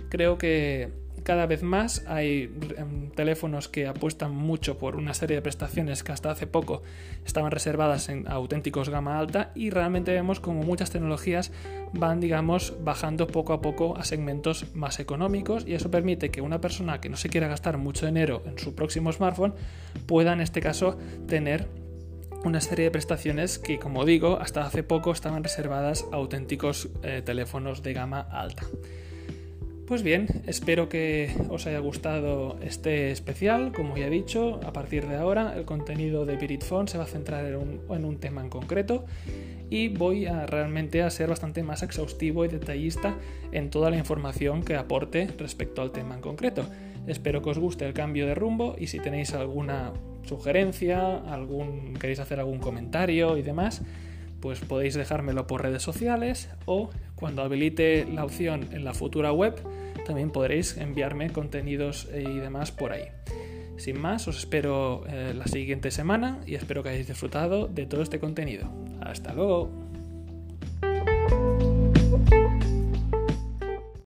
Creo 0.09 0.37
que 0.37 1.04
cada 1.23 1.45
vez 1.45 1.63
más 1.63 2.03
hay 2.07 2.51
em, 2.77 3.09
teléfonos 3.11 3.67
que 3.67 3.87
apuestan 3.87 4.33
mucho 4.35 4.77
por 4.77 4.95
una 4.95 5.13
serie 5.13 5.35
de 5.35 5.41
prestaciones 5.41 6.03
que 6.03 6.11
hasta 6.11 6.31
hace 6.31 6.47
poco 6.47 6.83
estaban 7.25 7.51
reservadas 7.51 8.09
en 8.09 8.27
auténticos 8.27 8.89
gama 8.89 9.17
alta 9.17 9.51
y 9.55 9.69
realmente 9.69 10.11
vemos 10.11 10.39
como 10.39 10.63
muchas 10.63 10.91
tecnologías 10.91 11.51
van, 11.93 12.19
digamos, 12.19 12.73
bajando 12.83 13.27
poco 13.27 13.53
a 13.53 13.61
poco 13.61 13.97
a 13.97 14.03
segmentos 14.03 14.75
más 14.75 14.99
económicos 14.99 15.65
y 15.67 15.73
eso 15.73 15.89
permite 15.89 16.29
que 16.29 16.41
una 16.41 16.61
persona 16.61 17.01
que 17.01 17.09
no 17.09 17.17
se 17.17 17.29
quiera 17.29 17.47
gastar 17.47 17.77
mucho 17.77 18.05
dinero 18.05 18.43
en 18.45 18.59
su 18.59 18.75
próximo 18.75 19.11
smartphone 19.11 19.53
pueda 20.05 20.33
en 20.33 20.41
este 20.41 20.61
caso 20.61 20.97
tener 21.27 21.67
una 22.43 22.61
serie 22.61 22.85
de 22.85 22.91
prestaciones 22.91 23.57
que, 23.57 23.79
como 23.79 24.05
digo, 24.05 24.37
hasta 24.39 24.65
hace 24.65 24.83
poco 24.83 25.11
estaban 25.11 25.43
reservadas 25.43 26.05
a 26.11 26.17
auténticos 26.17 26.89
eh, 27.01 27.23
teléfonos 27.25 27.81
de 27.81 27.93
gama 27.93 28.19
alta. 28.19 28.63
Pues 29.87 30.01
bien, 30.01 30.25
espero 30.47 30.89
que 30.89 31.29
os 31.49 31.67
haya 31.67 31.77
gustado 31.77 32.57
este 32.63 33.11
especial. 33.11 33.71
Como 33.71 33.95
ya 33.95 34.07
he 34.07 34.09
dicho, 34.09 34.59
a 34.65 34.73
partir 34.73 35.07
de 35.07 35.15
ahora 35.15 35.53
el 35.55 35.65
contenido 35.65 36.25
de 36.25 36.57
Phone 36.57 36.87
se 36.87 36.97
va 36.97 37.03
a 37.03 37.07
centrar 37.07 37.45
en 37.45 37.55
un, 38.05 38.17
tema 38.17 38.41
en 38.41 38.49
concreto 38.49 39.05
y 39.69 39.89
voy 39.89 40.25
a 40.25 40.47
realmente 40.47 41.03
a 41.03 41.09
ser 41.11 41.29
bastante 41.29 41.61
más 41.61 41.83
exhaustivo 41.83 42.43
y 42.45 42.47
detallista 42.47 43.15
en 43.51 43.69
toda 43.69 43.91
la 43.91 43.97
información 43.97 44.63
que 44.63 44.75
aporte 44.75 45.27
respecto 45.37 45.83
al 45.83 45.91
tema 45.91 46.15
en 46.15 46.21
concreto. 46.21 46.65
Espero 47.05 47.43
que 47.43 47.51
os 47.51 47.59
guste 47.59 47.85
el 47.85 47.93
cambio 47.93 48.25
de 48.25 48.33
rumbo 48.33 48.75
y 48.79 48.87
si 48.87 48.99
tenéis 48.99 49.35
alguna 49.35 49.93
sugerencia, 50.23 51.17
algún, 51.17 51.93
queréis 51.93 52.19
hacer 52.19 52.39
algún 52.39 52.57
comentario 52.57 53.37
y 53.37 53.43
demás, 53.43 53.83
pues 54.45 54.59
podéis 54.59 54.93
dejármelo 54.93 55.47
por 55.47 55.63
redes 55.63 55.81
sociales 55.81 56.51
o 56.65 56.91
cuando 57.15 57.41
habilite 57.41 58.05
la 58.05 58.23
opción 58.23 58.67
en 58.73 58.83
la 58.83 58.93
futura 58.93 59.31
web, 59.31 59.55
también 60.05 60.29
podréis 60.29 60.77
enviarme 60.77 61.31
contenidos 61.31 62.07
y 62.15 62.37
demás 62.37 62.71
por 62.71 62.91
ahí. 62.91 63.05
Sin 63.77 63.99
más, 63.99 64.27
os 64.27 64.37
espero 64.37 65.03
eh, 65.07 65.33
la 65.35 65.47
siguiente 65.47 65.89
semana 65.89 66.41
y 66.45 66.53
espero 66.53 66.83
que 66.83 66.89
hayáis 66.89 67.07
disfrutado 67.07 67.65
de 67.65 67.87
todo 67.87 68.03
este 68.03 68.19
contenido. 68.19 68.71
Hasta 69.01 69.33
luego. 69.33 69.84